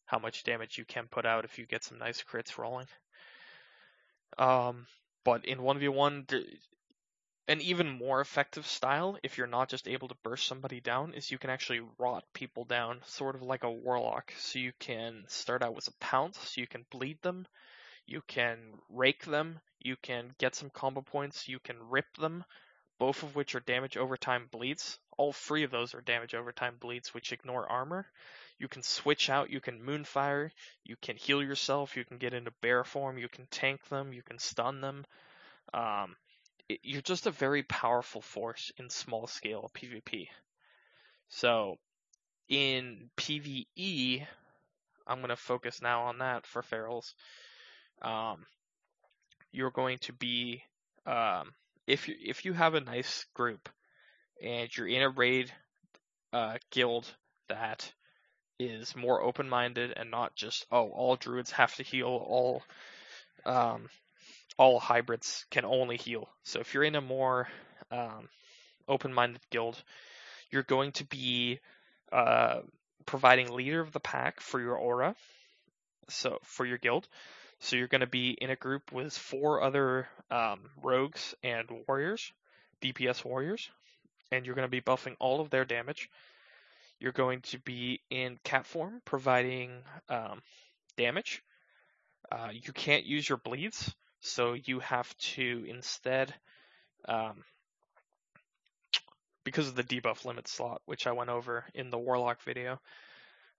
how 0.06 0.18
much 0.18 0.44
damage 0.44 0.78
you 0.78 0.84
can 0.84 1.08
put 1.08 1.26
out 1.26 1.44
if 1.44 1.58
you 1.58 1.66
get 1.66 1.84
some 1.84 1.98
nice 1.98 2.22
crits 2.22 2.56
rolling. 2.56 2.86
Um, 4.38 4.86
but 5.24 5.44
in 5.44 5.58
1v1, 5.58 6.44
an 7.48 7.60
even 7.60 7.88
more 7.88 8.20
effective 8.20 8.66
style, 8.66 9.18
if 9.22 9.36
you're 9.36 9.46
not 9.46 9.68
just 9.68 9.88
able 9.88 10.08
to 10.08 10.16
burst 10.22 10.46
somebody 10.46 10.80
down, 10.80 11.12
is 11.14 11.30
you 11.30 11.38
can 11.38 11.50
actually 11.50 11.80
rot 11.98 12.24
people 12.32 12.64
down, 12.64 13.00
sort 13.04 13.34
of 13.34 13.42
like 13.42 13.64
a 13.64 13.70
warlock. 13.70 14.32
So 14.38 14.58
you 14.58 14.72
can 14.78 15.24
start 15.28 15.62
out 15.62 15.74
with 15.74 15.88
a 15.88 15.92
pounce, 16.00 16.38
so 16.38 16.60
you 16.60 16.66
can 16.66 16.86
bleed 16.90 17.20
them, 17.22 17.46
you 18.06 18.22
can 18.26 18.58
rake 18.88 19.24
them, 19.24 19.60
you 19.80 19.96
can 19.96 20.34
get 20.38 20.54
some 20.54 20.70
combo 20.70 21.00
points, 21.00 21.48
you 21.48 21.58
can 21.58 21.76
rip 21.90 22.16
them, 22.16 22.44
both 22.98 23.22
of 23.22 23.34
which 23.34 23.54
are 23.54 23.60
damage 23.60 23.96
over 23.96 24.16
time 24.16 24.48
bleeds. 24.50 24.98
All 25.18 25.32
three 25.32 25.64
of 25.64 25.70
those 25.70 25.94
are 25.94 26.00
damage 26.00 26.34
over 26.34 26.52
time 26.52 26.76
bleeds, 26.80 27.12
which 27.12 27.32
ignore 27.32 27.70
armor. 27.70 28.06
You 28.58 28.68
can 28.68 28.82
switch 28.82 29.28
out, 29.28 29.50
you 29.50 29.60
can 29.60 29.82
moonfire, 29.82 30.50
you 30.84 30.96
can 31.02 31.16
heal 31.16 31.42
yourself, 31.42 31.96
you 31.96 32.04
can 32.04 32.18
get 32.18 32.32
into 32.32 32.52
bear 32.62 32.84
form, 32.84 33.18
you 33.18 33.28
can 33.28 33.46
tank 33.50 33.86
them, 33.88 34.12
you 34.12 34.22
can 34.22 34.38
stun 34.38 34.80
them. 34.80 35.04
Um, 35.74 36.16
it, 36.68 36.80
you're 36.82 37.02
just 37.02 37.26
a 37.26 37.30
very 37.30 37.62
powerful 37.64 38.22
force 38.22 38.72
in 38.78 38.88
small 38.88 39.26
scale 39.26 39.70
PvP. 39.74 40.28
So, 41.28 41.76
in 42.48 43.10
PvE, 43.16 44.26
I'm 45.06 45.18
going 45.18 45.28
to 45.28 45.36
focus 45.36 45.82
now 45.82 46.04
on 46.04 46.18
that 46.18 46.46
for 46.46 46.62
ferals. 46.62 47.12
Um, 48.02 48.46
you're 49.52 49.70
going 49.70 49.98
to 50.02 50.12
be 50.12 50.62
um, 51.06 51.52
if 51.86 52.08
you 52.08 52.14
if 52.22 52.44
you 52.44 52.52
have 52.52 52.74
a 52.74 52.80
nice 52.80 53.24
group 53.34 53.68
and 54.42 54.74
you're 54.76 54.88
in 54.88 55.02
a 55.02 55.08
raid 55.08 55.52
uh, 56.32 56.56
guild 56.70 57.06
that 57.48 57.90
is 58.58 58.96
more 58.96 59.22
open 59.22 59.48
minded 59.48 59.92
and 59.96 60.10
not 60.10 60.34
just 60.34 60.66
oh 60.72 60.88
all 60.88 61.16
druids 61.16 61.50
have 61.50 61.74
to 61.76 61.82
heal 61.82 62.08
all 62.08 62.62
um, 63.44 63.88
all 64.58 64.78
hybrids 64.78 65.46
can 65.50 65.64
only 65.64 65.96
heal. 65.96 66.28
So 66.42 66.60
if 66.60 66.74
you're 66.74 66.84
in 66.84 66.94
a 66.94 67.00
more 67.00 67.48
um, 67.90 68.28
open 68.88 69.12
minded 69.12 69.40
guild, 69.50 69.82
you're 70.50 70.62
going 70.62 70.92
to 70.92 71.04
be 71.04 71.60
uh, 72.12 72.60
providing 73.04 73.52
leader 73.52 73.80
of 73.80 73.92
the 73.92 74.00
pack 74.00 74.40
for 74.40 74.60
your 74.60 74.76
aura, 74.76 75.14
so 76.08 76.38
for 76.42 76.64
your 76.64 76.78
guild. 76.78 77.06
So 77.60 77.76
you're 77.76 77.88
going 77.88 78.02
to 78.02 78.06
be 78.06 78.30
in 78.30 78.50
a 78.50 78.56
group 78.56 78.92
with 78.92 79.16
four 79.16 79.62
other 79.62 80.08
um, 80.30 80.60
rogues 80.82 81.34
and 81.42 81.68
warriors, 81.88 82.32
DPS 82.82 83.24
warriors, 83.24 83.70
and 84.30 84.44
you're 84.44 84.54
going 84.54 84.66
to 84.66 84.70
be 84.70 84.80
buffing 84.80 85.16
all 85.18 85.40
of 85.40 85.50
their 85.50 85.64
damage. 85.64 86.10
You're 86.98 87.12
going 87.12 87.40
to 87.42 87.58
be 87.58 88.00
in 88.10 88.38
cat 88.44 88.66
form, 88.66 89.00
providing 89.04 89.70
um, 90.08 90.42
damage. 90.96 91.42
Uh, 92.30 92.48
you 92.52 92.72
can't 92.72 93.04
use 93.04 93.28
your 93.28 93.38
bleeds, 93.38 93.94
so 94.20 94.54
you 94.54 94.80
have 94.80 95.16
to 95.18 95.64
instead, 95.68 96.34
um, 97.08 97.44
because 99.44 99.68
of 99.68 99.76
the 99.76 99.84
debuff 99.84 100.24
limit 100.24 100.48
slot, 100.48 100.82
which 100.86 101.06
I 101.06 101.12
went 101.12 101.30
over 101.30 101.64
in 101.74 101.90
the 101.90 101.98
Warlock 101.98 102.42
video, 102.42 102.80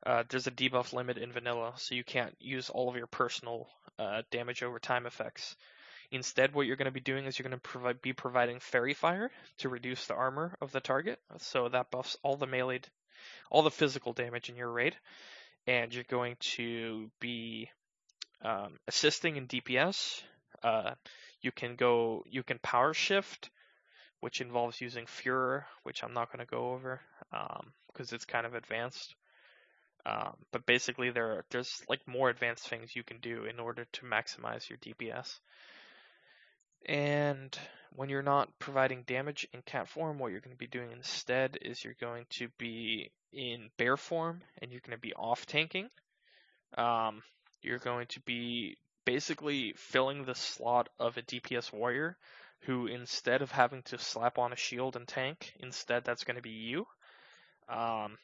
uh, 0.05 0.23
there's 0.29 0.47
a 0.47 0.51
debuff 0.51 0.93
limit 0.93 1.17
in 1.17 1.31
vanilla, 1.31 1.73
so 1.75 1.95
you 1.95 2.03
can't 2.03 2.35
use 2.39 2.69
all 2.69 2.89
of 2.89 2.95
your 2.95 3.07
personal 3.07 3.67
uh, 3.99 4.21
damage 4.31 4.63
over 4.63 4.79
time 4.79 5.05
effects. 5.05 5.55
Instead, 6.11 6.53
what 6.53 6.65
you're 6.65 6.77
going 6.77 6.85
to 6.85 6.91
be 6.91 6.99
doing 6.99 7.25
is 7.25 7.37
you're 7.37 7.49
going 7.49 7.59
to 7.59 7.93
be 7.95 8.13
providing 8.13 8.59
Faerie 8.59 8.93
Fire 8.93 9.29
to 9.57 9.69
reduce 9.69 10.07
the 10.07 10.13
armor 10.13 10.55
of 10.61 10.71
the 10.71 10.79
target, 10.79 11.19
so 11.37 11.67
that 11.69 11.91
buffs 11.91 12.15
all 12.23 12.37
the 12.37 12.47
melee, 12.47 12.81
all 13.49 13.63
the 13.63 13.71
physical 13.71 14.13
damage 14.13 14.49
in 14.49 14.55
your 14.55 14.71
raid, 14.71 14.95
and 15.65 15.93
you're 15.93 16.05
going 16.05 16.37
to 16.39 17.11
be 17.19 17.69
um, 18.41 18.77
assisting 18.87 19.35
in 19.35 19.47
DPS. 19.47 20.21
Uh, 20.63 20.91
you 21.41 21.51
can 21.51 21.75
go, 21.75 22.23
you 22.29 22.43
can 22.43 22.59
power 22.59 22.93
shift, 22.93 23.49
which 24.21 24.39
involves 24.39 24.79
using 24.79 25.05
Furor, 25.05 25.65
which 25.83 26.03
I'm 26.03 26.13
not 26.13 26.31
going 26.31 26.45
to 26.45 26.49
go 26.49 26.71
over 26.71 27.01
because 27.31 28.11
um, 28.11 28.15
it's 28.15 28.25
kind 28.25 28.45
of 28.45 28.53
advanced. 28.53 29.15
Um, 30.07 30.35
but 30.53 30.65
basically, 30.65 31.09
there 31.09 31.31
are, 31.31 31.45
there's 31.51 31.81
like 31.89 31.99
more 32.07 32.29
advanced 32.29 32.69
things 32.69 32.95
you 32.95 33.03
can 33.03 33.19
do 33.19 33.43
in 33.43 33.59
order 33.59 33.85
to 33.91 34.01
maximize 34.05 34.69
your 34.69 34.77
DPS. 34.77 35.39
And 36.85 37.57
when 37.93 38.07
you're 38.07 38.21
not 38.21 38.57
providing 38.57 39.03
damage 39.03 39.45
in 39.53 39.61
cat 39.63 39.89
form, 39.89 40.17
what 40.17 40.31
you're 40.31 40.39
going 40.39 40.55
to 40.55 40.57
be 40.57 40.67
doing 40.67 40.91
instead 40.93 41.57
is 41.61 41.83
you're 41.83 41.95
going 41.99 42.25
to 42.29 42.47
be 42.57 43.11
in 43.33 43.69
bear 43.77 43.97
form 43.97 44.41
and 44.61 44.71
you're 44.71 44.81
going 44.85 44.97
to 44.97 45.01
be 45.01 45.13
off 45.13 45.45
tanking. 45.45 45.89
Um, 46.77 47.21
you're 47.61 47.79
going 47.79 48.07
to 48.07 48.21
be 48.21 48.77
basically 49.03 49.73
filling 49.75 50.23
the 50.23 50.35
slot 50.35 50.87
of 50.99 51.17
a 51.17 51.21
DPS 51.21 51.73
warrior 51.73 52.17
who, 52.61 52.87
instead 52.87 53.41
of 53.41 53.51
having 53.51 53.81
to 53.83 53.97
slap 53.97 54.37
on 54.37 54.53
a 54.53 54.57
shield 54.57 54.95
and 54.95 55.07
tank, 55.07 55.53
instead 55.59 56.05
that's 56.05 56.23
going 56.23 56.37
to 56.37 56.41
be 56.41 56.49
you. 56.51 56.87
Um, 57.67 58.17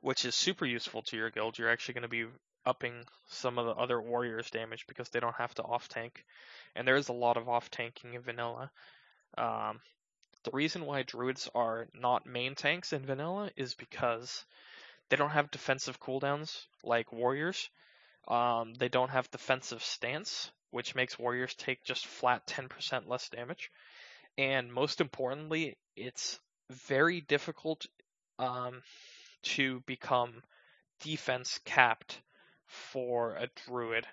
which 0.00 0.24
is 0.24 0.34
super 0.34 0.64
useful 0.66 1.02
to 1.02 1.16
your 1.16 1.30
guild. 1.30 1.58
You're 1.58 1.70
actually 1.70 1.94
going 1.94 2.02
to 2.02 2.08
be 2.08 2.26
upping 2.64 3.04
some 3.28 3.58
of 3.58 3.66
the 3.66 3.72
other 3.72 4.00
warriors' 4.00 4.50
damage 4.50 4.86
because 4.86 5.08
they 5.08 5.20
don't 5.20 5.36
have 5.36 5.54
to 5.54 5.62
off 5.62 5.88
tank, 5.88 6.24
and 6.74 6.86
there 6.86 6.96
is 6.96 7.08
a 7.08 7.12
lot 7.12 7.36
of 7.36 7.48
off 7.48 7.70
tanking 7.70 8.14
in 8.14 8.22
vanilla. 8.22 8.70
Um, 9.38 9.80
the 10.44 10.50
reason 10.52 10.86
why 10.86 11.02
druids 11.02 11.48
are 11.54 11.88
not 11.94 12.26
main 12.26 12.54
tanks 12.54 12.92
in 12.92 13.04
vanilla 13.04 13.50
is 13.56 13.74
because 13.74 14.44
they 15.08 15.16
don't 15.16 15.30
have 15.30 15.50
defensive 15.50 16.00
cooldowns 16.00 16.66
like 16.82 17.12
warriors. 17.12 17.70
Um, 18.28 18.74
they 18.74 18.88
don't 18.88 19.10
have 19.10 19.30
defensive 19.30 19.82
stance, 19.82 20.50
which 20.70 20.94
makes 20.94 21.18
warriors 21.18 21.54
take 21.54 21.84
just 21.84 22.06
flat 22.06 22.46
10% 22.46 23.08
less 23.08 23.28
damage. 23.28 23.70
And 24.36 24.72
most 24.72 25.00
importantly, 25.00 25.76
it's 25.96 26.38
very 26.70 27.20
difficult 27.20 27.86
um, 28.38 28.82
to 29.54 29.80
become 29.86 30.42
defense 31.00 31.60
capped 31.64 32.20
for 32.66 33.34
a 33.36 33.48
druid. 33.66 34.06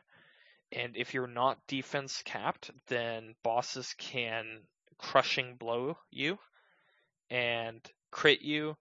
And 0.72 0.96
if 0.96 1.14
you're 1.14 1.28
not 1.28 1.66
defense 1.68 2.22
capped, 2.24 2.72
then 2.88 3.36
bosses 3.44 3.96
can 3.98 4.62
crushing 4.98 5.56
blow 5.56 5.98
you 6.12 6.38
and 7.30 7.82
crit 8.12 8.42
you, 8.42 8.78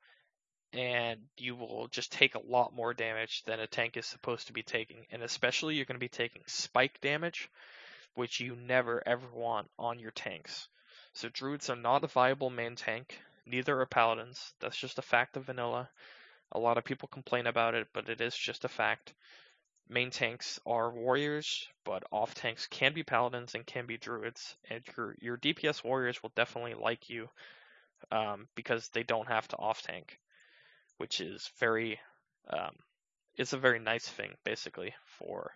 and 0.73 1.21
you 1.39 1.57
will 1.57 1.89
just 1.89 2.13
take 2.13 2.35
a 2.35 2.47
lot 2.47 2.75
more 2.75 2.95
damage 2.95 3.43
than 3.45 3.61
a 3.61 3.67
tank 3.67 3.97
is 3.97 4.07
supposed 4.07 4.47
to 4.47 4.53
be 4.53 4.63
taking. 4.63 5.07
And 5.11 5.23
especially, 5.23 5.75
you're 5.75 5.85
going 5.85 5.97
to 5.97 6.01
be 6.01 6.09
taking 6.09 6.43
spike 6.47 7.01
damage, 7.01 7.51
which 8.15 8.41
you 8.41 8.57
never 8.57 9.03
ever 9.07 9.27
want 9.35 9.71
on 9.79 9.99
your 9.99 10.11
tanks. 10.11 10.69
So, 11.15 11.29
druids 11.29 11.69
are 11.69 11.77
not 11.77 12.05
a 12.05 12.09
viable 12.09 12.51
main 12.51 12.77
tank, 12.77 13.19
neither 13.47 13.81
are 13.81 13.87
paladins. 13.87 14.55
That's 14.61 14.77
just 14.77 14.99
a 14.99 15.03
fact 15.03 15.37
of 15.37 15.45
vanilla. 15.45 15.91
A 16.53 16.59
lot 16.59 16.79
of 16.79 16.85
people 16.85 17.09
complain 17.09 17.47
about 17.47 17.75
it, 17.75 17.89
but 17.93 18.09
it 18.09 18.21
is 18.21 18.37
just 18.37 18.65
a 18.65 18.69
fact. 18.69 19.15
Main 19.89 20.11
tanks 20.11 20.61
are 20.65 20.91
warriors, 20.91 21.69
but 21.85 22.05
off 22.13 22.35
tanks 22.35 22.67
can 22.67 22.93
be 22.95 23.03
paladins 23.03 23.55
and 23.55 23.67
can 23.67 23.87
be 23.87 23.99
druids. 23.99 24.57
And 24.71 24.83
your 24.97 25.15
your 25.21 25.39
DPS 25.39 25.83
warriors 25.83 26.23
will 26.23 26.33
definitely 26.37 26.75
like 26.75 27.11
you 27.11 27.29
um, 28.11 28.49
because 28.55 28.89
they 28.89 29.03
don't 29.03 29.29
have 29.29 29.49
to 29.49 29.57
off 29.57 29.83
tank, 29.83 30.19
which 30.99 31.21
is 31.21 31.51
very 31.59 31.99
um, 32.49 32.77
it's 33.37 33.53
a 33.53 33.59
very 33.59 33.79
nice 33.79 34.09
thing 34.09 34.33
basically 34.45 34.95
for 35.19 35.53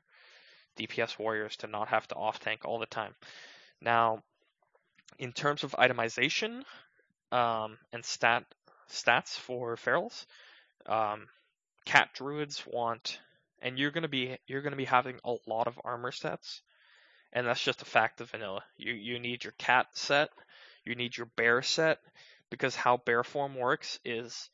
DPS 0.79 1.19
warriors 1.19 1.57
to 1.57 1.67
not 1.67 1.89
have 1.89 2.07
to 2.09 2.15
off 2.15 2.41
tank 2.41 2.63
all 2.65 2.79
the 2.79 2.87
time. 2.87 3.15
Now, 3.81 4.23
in 5.19 5.33
terms 5.33 5.65
of 5.65 5.73
itemization 5.73 6.65
um, 7.33 7.79
and 7.93 8.05
stat 8.05 8.45
stats 8.91 9.37
for 9.37 9.77
ferals, 9.77 10.27
um, 10.89 11.29
cat 11.85 12.11
druids 12.15 12.65
want, 12.67 13.19
and 13.61 13.79
you're 13.79 13.91
gonna 13.91 14.09
be 14.09 14.37
you're 14.47 14.63
gonna 14.63 14.77
be 14.77 14.85
having 14.85 15.19
a 15.25 15.35
lot 15.47 15.67
of 15.67 15.81
armor 15.85 16.13
sets, 16.13 16.63
and 17.33 17.47
that's 17.47 17.63
just 17.63 17.83
a 17.83 17.87
fact 17.87 18.21
of 18.21 18.31
vanilla. 18.31 18.63
You 18.77 18.93
you 18.95 19.19
need 19.19 19.45
your 19.45 19.55
cat 19.59 19.87
set, 19.93 20.31
you 20.85 20.95
need 20.95 21.17
your 21.17 21.27
bear 21.37 21.63
set, 21.63 22.01
because 22.51 22.75
how 22.77 22.99
bear 22.99 23.25
form 23.25 23.55
works 23.57 23.99
is 24.05 24.51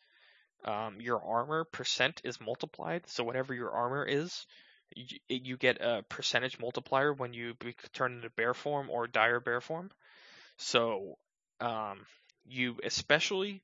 um, 0.64 1.00
your 1.00 1.22
armor 1.24 1.64
percent 1.64 2.20
is 2.24 2.40
multiplied. 2.40 3.02
So 3.06 3.24
whatever 3.24 3.54
your 3.54 3.70
armor 3.70 4.04
is, 4.04 4.46
you, 4.94 5.18
you 5.28 5.56
get 5.56 5.80
a 5.80 6.04
percentage 6.08 6.58
multiplier 6.58 7.12
when 7.12 7.32
you 7.34 7.54
turn 7.92 8.12
into 8.12 8.30
bear 8.30 8.54
form 8.54 8.90
or 8.90 9.06
dire 9.06 9.40
bear 9.40 9.60
form. 9.60 9.90
So 10.56 11.18
um, 11.60 12.06
you 12.44 12.76
especially 12.84 13.62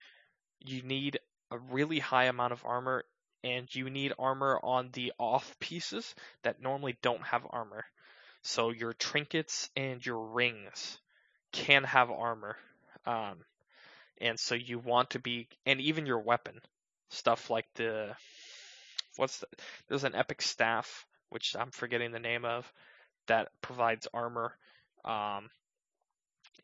you 0.60 0.82
need 0.82 1.20
a 1.50 1.58
really 1.58 1.98
high 1.98 2.24
amount 2.24 2.52
of 2.52 2.64
armor 2.64 3.04
and 3.44 3.72
you 3.74 3.88
need 3.88 4.12
armor 4.18 4.58
on 4.62 4.90
the 4.92 5.12
off 5.18 5.56
pieces 5.60 6.14
that 6.42 6.60
normally 6.60 6.96
don't 7.02 7.22
have 7.22 7.46
armor. 7.50 7.84
So 8.42 8.70
your 8.70 8.92
trinkets 8.92 9.70
and 9.76 10.04
your 10.04 10.20
rings 10.20 10.98
can 11.52 11.84
have 11.84 12.10
armor. 12.10 12.56
Um, 13.06 13.38
and 14.20 14.38
so 14.38 14.54
you 14.54 14.78
want 14.78 15.10
to 15.10 15.18
be, 15.18 15.48
and 15.66 15.80
even 15.80 16.06
your 16.06 16.20
weapon, 16.20 16.60
stuff 17.10 17.50
like 17.50 17.66
the, 17.74 18.14
what's 19.16 19.38
the, 19.38 19.46
there's 19.88 20.04
an 20.04 20.14
epic 20.14 20.42
staff, 20.42 21.06
which 21.30 21.54
I'm 21.58 21.70
forgetting 21.70 22.12
the 22.12 22.18
name 22.18 22.44
of, 22.44 22.70
that 23.28 23.48
provides 23.62 24.08
armor. 24.12 24.52
Um, 25.04 25.50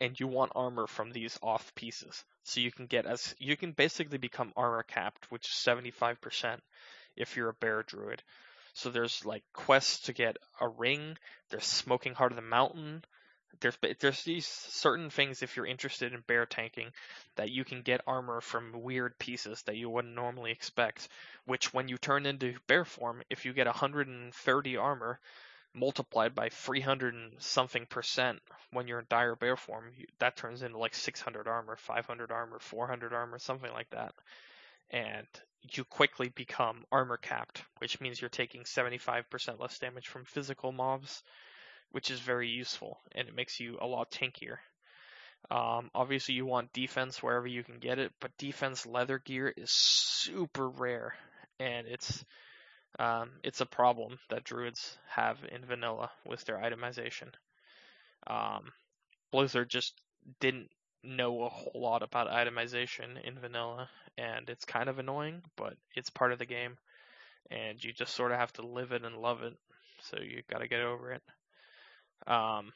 and 0.00 0.18
you 0.18 0.26
want 0.26 0.52
armor 0.54 0.86
from 0.86 1.10
these 1.10 1.38
off 1.42 1.74
pieces. 1.74 2.24
So 2.44 2.60
you 2.60 2.70
can 2.70 2.86
get 2.86 3.06
as 3.06 3.34
you 3.38 3.56
can 3.56 3.72
basically 3.72 4.18
become 4.18 4.52
armor 4.56 4.82
capped, 4.82 5.30
which 5.30 5.46
is 5.46 5.54
75% 5.54 6.60
if 7.16 7.36
you're 7.36 7.50
a 7.50 7.54
bear 7.54 7.82
druid. 7.82 8.22
So 8.74 8.90
there's 8.90 9.24
like 9.24 9.44
quests 9.52 10.06
to 10.06 10.12
get 10.12 10.36
a 10.60 10.68
ring. 10.68 11.16
There's 11.50 11.64
smoking 11.64 12.14
heart 12.14 12.32
of 12.32 12.36
the 12.36 12.42
mountain. 12.42 13.04
There's 13.60 13.78
there's 14.00 14.24
these 14.24 14.46
certain 14.46 15.10
things 15.10 15.42
if 15.42 15.56
you're 15.56 15.66
interested 15.66 16.12
in 16.12 16.24
bear 16.26 16.44
tanking 16.44 16.90
that 17.36 17.50
you 17.50 17.64
can 17.64 17.82
get 17.82 18.00
armor 18.06 18.40
from 18.40 18.82
weird 18.82 19.16
pieces 19.18 19.62
that 19.62 19.76
you 19.76 19.88
wouldn't 19.88 20.14
normally 20.14 20.50
expect. 20.50 21.08
Which 21.46 21.72
when 21.72 21.88
you 21.88 21.98
turn 21.98 22.26
into 22.26 22.56
bear 22.66 22.84
form, 22.84 23.22
if 23.30 23.44
you 23.44 23.52
get 23.52 23.66
130 23.66 24.76
armor, 24.76 25.20
multiplied 25.74 26.34
by 26.34 26.48
300 26.48 27.14
and 27.14 27.32
something 27.38 27.86
percent 27.86 28.40
when 28.70 28.86
you're 28.86 29.00
in 29.00 29.06
dire 29.08 29.36
bear 29.36 29.56
form, 29.56 29.92
that 30.20 30.36
turns 30.36 30.62
into 30.62 30.78
like 30.78 30.94
600 30.94 31.48
armor, 31.48 31.76
500 31.76 32.30
armor, 32.30 32.58
400 32.60 33.12
armor, 33.12 33.38
something 33.38 33.72
like 33.72 33.90
that. 33.90 34.14
And 34.90 35.26
you 35.72 35.84
quickly 35.84 36.28
become 36.28 36.84
armor 36.92 37.16
capped, 37.16 37.62
which 37.78 38.00
means 38.00 38.20
you're 38.20 38.28
taking 38.28 38.62
75% 38.62 39.60
less 39.60 39.78
damage 39.78 40.08
from 40.08 40.24
physical 40.24 40.72
mobs, 40.72 41.22
which 41.90 42.10
is 42.10 42.20
very 42.20 42.48
useful 42.48 43.00
and 43.12 43.28
it 43.28 43.34
makes 43.34 43.60
you 43.60 43.78
a 43.80 43.86
lot 43.86 44.10
tankier. 44.10 44.58
Um, 45.50 45.90
obviously, 45.94 46.34
you 46.34 46.46
want 46.46 46.72
defense 46.72 47.22
wherever 47.22 47.46
you 47.46 47.62
can 47.62 47.78
get 47.78 47.98
it, 47.98 48.12
but 48.20 48.36
defense 48.38 48.86
leather 48.86 49.18
gear 49.18 49.52
is 49.54 49.70
super 49.70 50.68
rare, 50.68 51.14
and 51.60 51.86
it's 51.86 52.24
um, 52.98 53.30
it's 53.42 53.60
a 53.60 53.66
problem 53.66 54.18
that 54.30 54.44
druids 54.44 54.96
have 55.08 55.38
in 55.50 55.64
vanilla 55.64 56.10
with 56.24 56.44
their 56.44 56.58
itemization. 56.58 57.28
Um, 58.26 58.72
Blizzard 59.32 59.68
just 59.68 60.00
didn't 60.40 60.70
know 61.02 61.42
a 61.42 61.48
whole 61.48 61.80
lot 61.80 62.02
about 62.02 62.28
itemization 62.28 63.22
in 63.24 63.38
vanilla, 63.38 63.88
and 64.16 64.48
it's 64.48 64.64
kind 64.64 64.88
of 64.88 64.98
annoying, 64.98 65.42
but 65.56 65.74
it's 65.94 66.10
part 66.10 66.32
of 66.32 66.38
the 66.38 66.46
game, 66.46 66.78
and 67.50 67.82
you 67.82 67.92
just 67.92 68.14
sort 68.14 68.32
of 68.32 68.38
have 68.38 68.52
to 68.54 68.66
live 68.66 68.92
it 68.92 69.04
and 69.04 69.16
love 69.16 69.42
it. 69.42 69.54
So 70.02 70.18
you 70.20 70.42
got 70.48 70.58
to 70.58 70.68
get 70.68 70.80
over 70.80 71.12
it. 71.12 71.22
Um, 72.26 72.72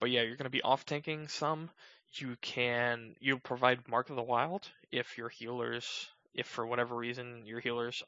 but 0.00 0.10
yeah, 0.10 0.22
you're 0.22 0.36
going 0.36 0.44
to 0.44 0.50
be 0.50 0.62
off 0.62 0.84
tanking 0.84 1.28
some. 1.28 1.70
You 2.14 2.36
can 2.42 3.14
you 3.20 3.38
provide 3.38 3.88
Mark 3.88 4.10
of 4.10 4.16
the 4.16 4.22
Wild 4.22 4.68
if 4.90 5.16
your 5.16 5.28
healers, 5.28 6.08
if 6.34 6.46
for 6.46 6.66
whatever 6.66 6.96
reason 6.96 7.46
your 7.46 7.60
healers 7.60 8.02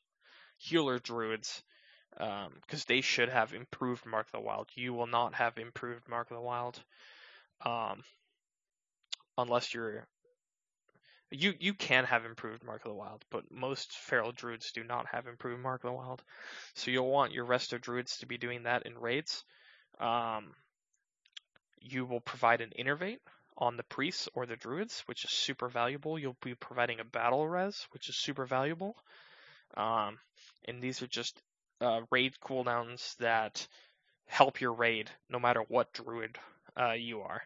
healer 0.64 0.98
druids 0.98 1.62
because 2.10 2.46
um, 2.46 2.86
they 2.88 3.00
should 3.00 3.28
have 3.28 3.52
improved 3.52 4.06
Mark 4.06 4.26
of 4.26 4.32
the 4.32 4.40
Wild. 4.40 4.68
You 4.74 4.94
will 4.94 5.06
not 5.06 5.34
have 5.34 5.58
improved 5.58 6.08
Mark 6.08 6.30
of 6.30 6.36
the 6.36 6.42
Wild 6.42 6.80
um, 7.64 8.02
unless 9.36 9.74
you're 9.74 10.06
you 11.30 11.52
you 11.58 11.74
can 11.74 12.04
have 12.04 12.24
improved 12.24 12.64
Mark 12.64 12.84
of 12.84 12.90
the 12.90 12.96
Wild, 12.96 13.24
but 13.30 13.50
most 13.50 13.92
feral 13.92 14.32
druids 14.32 14.70
do 14.72 14.84
not 14.84 15.06
have 15.06 15.26
improved 15.26 15.62
Mark 15.62 15.82
of 15.82 15.90
the 15.90 15.96
Wild. 15.96 16.22
So 16.74 16.90
you'll 16.90 17.10
want 17.10 17.32
your 17.32 17.46
resto 17.46 17.80
druids 17.80 18.18
to 18.18 18.26
be 18.26 18.38
doing 18.38 18.62
that 18.62 18.86
in 18.86 18.96
raids. 18.96 19.44
Um, 19.98 20.54
you 21.80 22.06
will 22.06 22.20
provide 22.20 22.60
an 22.60 22.72
innervate 22.78 23.18
on 23.58 23.76
the 23.76 23.82
priests 23.82 24.28
or 24.34 24.46
the 24.46 24.56
druids, 24.56 25.02
which 25.06 25.24
is 25.24 25.30
super 25.30 25.68
valuable. 25.68 26.18
You'll 26.18 26.36
be 26.42 26.54
providing 26.54 27.00
a 27.00 27.04
battle 27.04 27.46
res, 27.46 27.86
which 27.90 28.08
is 28.08 28.16
super 28.16 28.46
valuable. 28.46 28.96
Um, 29.76 30.18
and 30.66 30.80
these 30.82 31.02
are 31.02 31.06
just 31.06 31.40
uh, 31.80 32.02
raid 32.10 32.34
cooldowns 32.42 33.16
that 33.16 33.66
help 34.26 34.60
your 34.60 34.72
raid 34.72 35.10
no 35.28 35.38
matter 35.38 35.62
what 35.68 35.92
druid 35.92 36.38
uh, 36.78 36.92
you 36.92 37.20
are. 37.20 37.42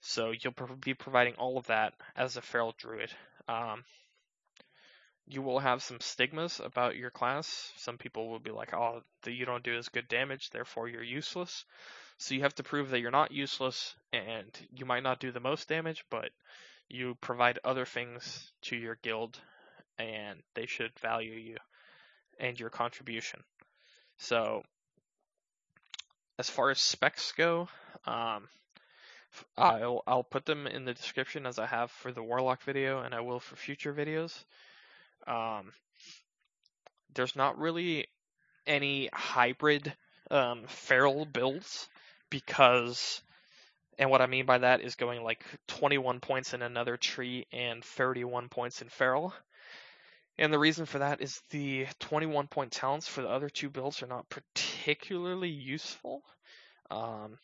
So 0.00 0.30
you'll 0.30 0.54
be 0.80 0.94
providing 0.94 1.34
all 1.34 1.58
of 1.58 1.66
that 1.66 1.94
as 2.14 2.36
a 2.36 2.42
feral 2.42 2.74
druid. 2.78 3.10
Um, 3.48 3.84
you 5.26 5.42
will 5.42 5.58
have 5.58 5.82
some 5.82 6.00
stigmas 6.00 6.60
about 6.60 6.96
your 6.96 7.10
class. 7.10 7.72
Some 7.76 7.98
people 7.98 8.28
will 8.28 8.38
be 8.38 8.52
like, 8.52 8.72
"Oh, 8.72 9.02
you 9.26 9.44
don't 9.44 9.64
do 9.64 9.76
as 9.76 9.88
good 9.88 10.06
damage, 10.06 10.50
therefore 10.50 10.88
you're 10.88 11.02
useless." 11.02 11.64
So 12.18 12.34
you 12.34 12.42
have 12.42 12.54
to 12.54 12.62
prove 12.62 12.90
that 12.90 13.00
you're 13.00 13.10
not 13.10 13.32
useless, 13.32 13.96
and 14.12 14.48
you 14.70 14.86
might 14.86 15.02
not 15.02 15.18
do 15.18 15.32
the 15.32 15.40
most 15.40 15.68
damage, 15.68 16.04
but 16.10 16.30
you 16.88 17.16
provide 17.16 17.58
other 17.64 17.84
things 17.84 18.52
to 18.62 18.76
your 18.76 18.94
guild, 19.02 19.40
and 19.98 20.40
they 20.54 20.66
should 20.66 20.98
value 21.00 21.32
you 21.32 21.56
and 22.38 22.58
your 22.58 22.70
contribution. 22.70 23.42
So, 24.18 24.62
as 26.38 26.50
far 26.50 26.70
as 26.70 26.80
specs 26.80 27.32
go, 27.32 27.68
um, 28.06 28.48
I'll 29.56 30.02
I'll 30.06 30.22
put 30.22 30.46
them 30.46 30.66
in 30.66 30.84
the 30.84 30.94
description 30.94 31.46
as 31.46 31.58
I 31.58 31.66
have 31.66 31.90
for 31.90 32.12
the 32.12 32.22
Warlock 32.22 32.62
video, 32.62 33.00
and 33.00 33.14
I 33.14 33.20
will 33.20 33.40
for 33.40 33.56
future 33.56 33.92
videos. 33.92 34.44
Um, 35.26 35.72
there's 37.14 37.36
not 37.36 37.58
really 37.58 38.06
any 38.66 39.08
hybrid 39.12 39.92
um, 40.30 40.64
feral 40.66 41.24
builds 41.24 41.88
because, 42.30 43.22
and 43.98 44.10
what 44.10 44.20
I 44.20 44.26
mean 44.26 44.46
by 44.46 44.58
that 44.58 44.80
is 44.80 44.94
going 44.94 45.22
like 45.22 45.44
21 45.68 46.20
points 46.20 46.54
in 46.54 46.62
another 46.62 46.96
tree 46.96 47.46
and 47.52 47.84
31 47.84 48.48
points 48.48 48.82
in 48.82 48.88
feral. 48.88 49.32
And 50.38 50.52
the 50.52 50.58
reason 50.58 50.84
for 50.84 50.98
that 50.98 51.22
is 51.22 51.40
the 51.50 51.86
21 51.98 52.48
point 52.48 52.72
talents 52.72 53.08
for 53.08 53.22
the 53.22 53.28
other 53.28 53.48
two 53.48 53.70
builds 53.70 54.02
are 54.02 54.06
not 54.06 54.28
particularly 54.28 55.48
useful. 55.48 56.22
Um, 56.90 57.38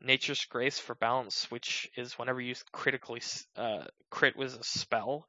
Nature's 0.00 0.46
Grace 0.46 0.78
for 0.78 0.94
balance, 0.94 1.50
which 1.50 1.90
is 1.96 2.18
whenever 2.18 2.40
you 2.40 2.54
critically 2.72 3.20
uh, 3.56 3.84
crit 4.08 4.34
with 4.34 4.58
a 4.58 4.64
spell, 4.64 5.28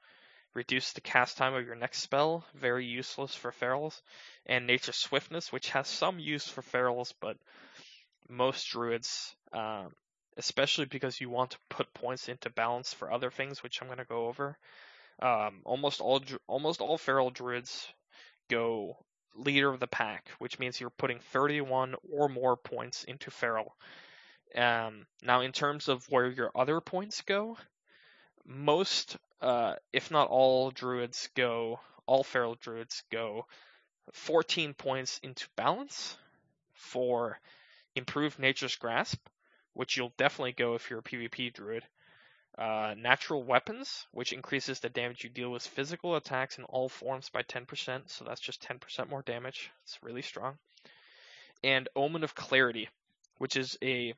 reduce 0.53 0.93
the 0.93 1.01
cast 1.01 1.37
time 1.37 1.53
of 1.53 1.65
your 1.65 1.75
next 1.75 1.99
spell, 1.99 2.45
very 2.55 2.85
useless 2.85 3.35
for 3.35 3.51
ferals. 3.51 4.01
And 4.45 4.65
Nature's 4.65 4.95
Swiftness, 4.95 5.51
which 5.51 5.69
has 5.71 5.89
some 5.89 6.19
use 6.19 6.47
for 6.47 6.61
ferals, 6.61 7.13
but 7.19 7.37
most 8.29 8.69
druids, 8.69 9.35
um, 9.51 9.93
especially 10.37 10.85
because 10.85 11.19
you 11.19 11.29
want 11.29 11.51
to 11.51 11.57
put 11.69 11.93
points 11.93 12.29
into 12.29 12.49
balance 12.49 12.93
for 12.93 13.11
other 13.11 13.29
things, 13.29 13.61
which 13.61 13.81
I'm 13.81 13.87
going 13.87 13.97
to 13.97 14.05
go 14.05 14.27
over, 14.27 14.57
um, 15.21 15.61
almost 15.65 16.01
all 16.01 16.21
almost 16.47 16.81
all 16.81 16.97
feral 16.97 17.29
druids 17.29 17.87
go 18.49 18.97
leader 19.35 19.69
of 19.69 19.79
the 19.79 19.87
pack, 19.87 20.29
which 20.39 20.59
means 20.59 20.79
you're 20.79 20.89
putting 20.89 21.19
31 21.31 21.95
or 22.11 22.27
more 22.27 22.57
points 22.57 23.03
into 23.05 23.31
feral. 23.31 23.75
Um, 24.55 25.05
now, 25.23 25.41
in 25.41 25.53
terms 25.53 25.87
of 25.87 26.05
where 26.09 26.29
your 26.29 26.51
other 26.55 26.81
points 26.81 27.21
go, 27.21 27.57
most 28.45 29.17
uh, 29.41 29.75
if 29.93 30.11
not 30.11 30.29
all 30.29 30.71
druids 30.71 31.29
go, 31.35 31.79
all 32.05 32.23
feral 32.23 32.55
druids 32.55 33.03
go 33.11 33.45
14 34.13 34.73
points 34.73 35.19
into 35.23 35.47
balance 35.55 36.17
for 36.73 37.39
improved 37.95 38.39
nature's 38.39 38.75
grasp, 38.75 39.19
which 39.73 39.97
you'll 39.97 40.13
definitely 40.17 40.53
go 40.53 40.75
if 40.75 40.89
you're 40.89 40.99
a 40.99 41.03
PvP 41.03 41.53
druid. 41.53 41.83
Uh, 42.57 42.93
natural 42.97 43.43
weapons, 43.43 44.05
which 44.11 44.33
increases 44.33 44.81
the 44.81 44.89
damage 44.89 45.23
you 45.23 45.29
deal 45.29 45.49
with 45.49 45.65
physical 45.65 46.15
attacks 46.15 46.57
in 46.57 46.65
all 46.65 46.89
forms 46.89 47.29
by 47.29 47.41
10%, 47.41 48.01
so 48.07 48.25
that's 48.25 48.41
just 48.41 48.61
10% 48.61 49.09
more 49.09 49.21
damage. 49.21 49.71
It's 49.83 49.97
really 50.03 50.21
strong. 50.21 50.57
And 51.63 51.87
Omen 51.95 52.23
of 52.23 52.35
Clarity, 52.35 52.89
which 53.37 53.55
is 53.55 53.77
a 53.81 54.13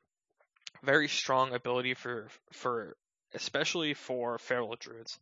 very 0.82 1.08
strong 1.08 1.54
ability 1.54 1.94
for 1.94 2.28
for 2.52 2.96
especially 3.34 3.94
for 3.94 4.38
feral 4.38 4.76
druids. 4.80 5.20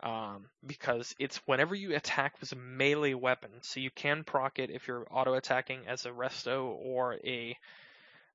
Um, 0.00 0.44
because 0.66 1.14
it's 1.18 1.38
whenever 1.46 1.74
you 1.74 1.96
attack 1.96 2.38
with 2.40 2.52
a 2.52 2.56
melee 2.56 3.14
weapon, 3.14 3.50
so 3.62 3.80
you 3.80 3.90
can 3.90 4.24
proc 4.24 4.58
it 4.58 4.70
if 4.70 4.86
you're 4.86 5.06
auto 5.10 5.34
attacking 5.34 5.86
as 5.86 6.04
a 6.04 6.10
resto 6.10 6.76
or 6.84 7.14
a 7.24 7.56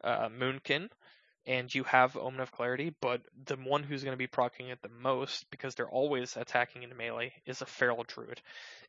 uh, 0.04 0.30
moonkin, 0.30 0.90
and 1.46 1.74
you 1.74 1.84
have 1.86 2.16
Omen 2.16 2.40
of 2.40 2.52
Clarity, 2.52 2.94
but 3.02 3.22
the 3.46 3.56
one 3.56 3.84
who's 3.84 4.04
going 4.04 4.14
to 4.14 4.18
be 4.18 4.28
proccing 4.28 4.72
it 4.72 4.82
the 4.82 4.90
most, 4.90 5.50
because 5.50 5.74
they're 5.74 5.90
always 5.90 6.38
attacking 6.38 6.84
in 6.84 6.96
melee, 6.96 7.34
is 7.46 7.62
a 7.62 7.66
Feral 7.66 8.04
Druid. 8.04 8.42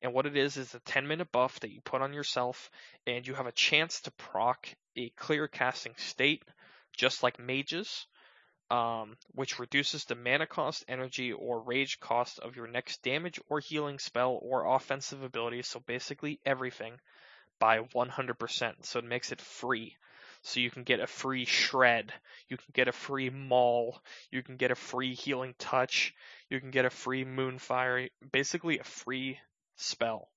And 0.03 0.13
what 0.13 0.27
it 0.27 0.37
is, 0.37 0.57
is 0.57 0.75
a 0.75 0.81
10 0.81 1.07
minute 1.07 1.33
buff 1.33 1.61
that 1.61 1.71
you 1.73 1.81
put 1.81 2.03
on 2.03 2.13
yourself, 2.13 2.71
and 3.07 3.27
you 3.27 3.35
have 3.35 3.47
a 3.47 3.53
chance 3.53 4.03
to 4.03 4.11
proc 4.13 4.69
a 4.97 5.09
clear 5.11 5.49
casting 5.49 5.95
state, 5.97 6.43
just 6.95 7.23
like 7.23 7.39
mages, 7.39 8.07
um, 8.71 9.17
which 9.35 9.59
reduces 9.59 10.05
the 10.05 10.15
mana 10.15 10.47
cost, 10.47 10.85
energy, 10.89 11.33
or 11.33 11.61
rage 11.61 12.01
cost 12.01 12.39
of 12.39 12.57
your 12.57 12.67
next 12.67 13.03
damage 13.03 13.41
or 13.49 13.61
healing 13.61 13.99
spell 13.99 14.39
or 14.43 14.75
offensive 14.75 15.23
ability, 15.23 15.63
so 15.63 15.81
basically 15.81 16.39
everything, 16.45 17.01
by 17.59 17.81
100%. 17.81 18.85
So 18.85 18.99
it 18.99 19.05
makes 19.05 19.33
it 19.33 19.41
free. 19.41 19.97
So 20.43 20.59
you 20.59 20.71
can 20.71 20.83
get 20.83 20.99
a 21.01 21.07
free 21.07 21.45
shred, 21.45 22.13
you 22.49 22.57
can 22.57 22.67
get 22.73 22.89
a 22.89 22.93
free 22.93 23.31
maul, 23.31 24.03
you 24.31 24.43
can 24.43 24.57
get 24.57 24.73
a 24.73 24.75
free 24.75 25.15
healing 25.15 25.55
touch, 25.57 26.15
you 26.51 26.59
can 26.59 26.73
get 26.73 26.85
a 26.85 26.91
free 26.91 27.25
moonfire, 27.25 28.11
basically 28.33 28.81
a 28.81 28.85
free 28.85 29.39
spell. 29.77 30.29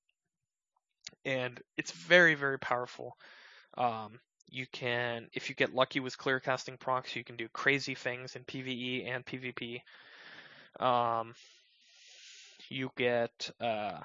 And 1.25 1.59
it's 1.75 1.91
very, 1.91 2.35
very 2.35 2.59
powerful. 2.59 3.17
Um, 3.77 4.19
you 4.47 4.67
can, 4.71 5.27
if 5.33 5.49
you 5.49 5.55
get 5.55 5.73
lucky 5.73 5.99
with 5.99 6.17
clear 6.17 6.39
casting 6.39 6.77
procs, 6.77 7.15
you 7.15 7.23
can 7.23 7.35
do 7.35 7.49
crazy 7.49 7.95
things 7.95 8.35
in 8.35 8.43
PvE 8.43 9.07
and 9.07 9.25
PvP. 9.25 9.81
Um, 10.79 11.33
you 12.69 12.91
get 12.95 13.49
uh, 13.59 13.99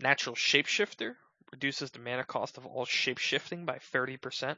natural 0.00 0.36
shapeshifter, 0.36 1.16
reduces 1.50 1.90
the 1.90 1.98
mana 1.98 2.24
cost 2.24 2.56
of 2.56 2.66
all 2.66 2.86
shapeshifting 2.86 3.66
by 3.66 3.78
30%. 3.92 4.56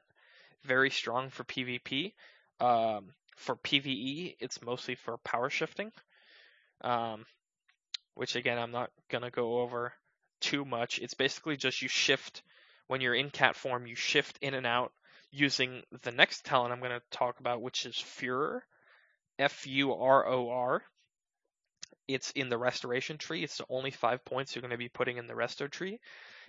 Very 0.64 0.90
strong 0.90 1.30
for 1.30 1.44
PvP. 1.44 2.12
Um, 2.60 3.12
for 3.36 3.56
PvE, 3.56 4.36
it's 4.40 4.62
mostly 4.62 4.96
for 4.96 5.16
power 5.18 5.48
shifting, 5.48 5.92
um, 6.82 7.24
which 8.14 8.36
again 8.36 8.58
I'm 8.58 8.72
not 8.72 8.90
gonna 9.08 9.30
go 9.30 9.60
over 9.60 9.92
too 10.40 10.64
much. 10.64 10.98
It's 10.98 11.14
basically 11.14 11.56
just 11.56 11.82
you 11.82 11.88
shift 11.88 12.42
when 12.88 13.00
you're 13.00 13.14
in 13.14 13.30
cat 13.30 13.54
form, 13.54 13.86
you 13.86 13.94
shift 13.94 14.38
in 14.40 14.54
and 14.54 14.66
out 14.66 14.92
using 15.30 15.82
the 16.02 16.10
next 16.10 16.44
talent 16.44 16.72
I'm 16.72 16.80
going 16.80 16.98
to 16.98 17.02
talk 17.10 17.38
about, 17.40 17.62
which 17.62 17.86
is 17.86 17.96
Furor, 17.96 18.64
F 19.38 19.66
U 19.66 19.92
R 19.94 20.26
O 20.26 20.50
R. 20.50 20.82
It's 22.08 22.30
in 22.30 22.48
the 22.48 22.56
restoration 22.56 23.18
tree. 23.18 23.44
It's 23.44 23.58
the 23.58 23.66
only 23.68 23.90
five 23.90 24.24
points 24.24 24.54
you're 24.54 24.62
going 24.62 24.70
to 24.70 24.78
be 24.78 24.88
putting 24.88 25.18
in 25.18 25.26
the 25.26 25.34
resto 25.34 25.70
tree. 25.70 26.00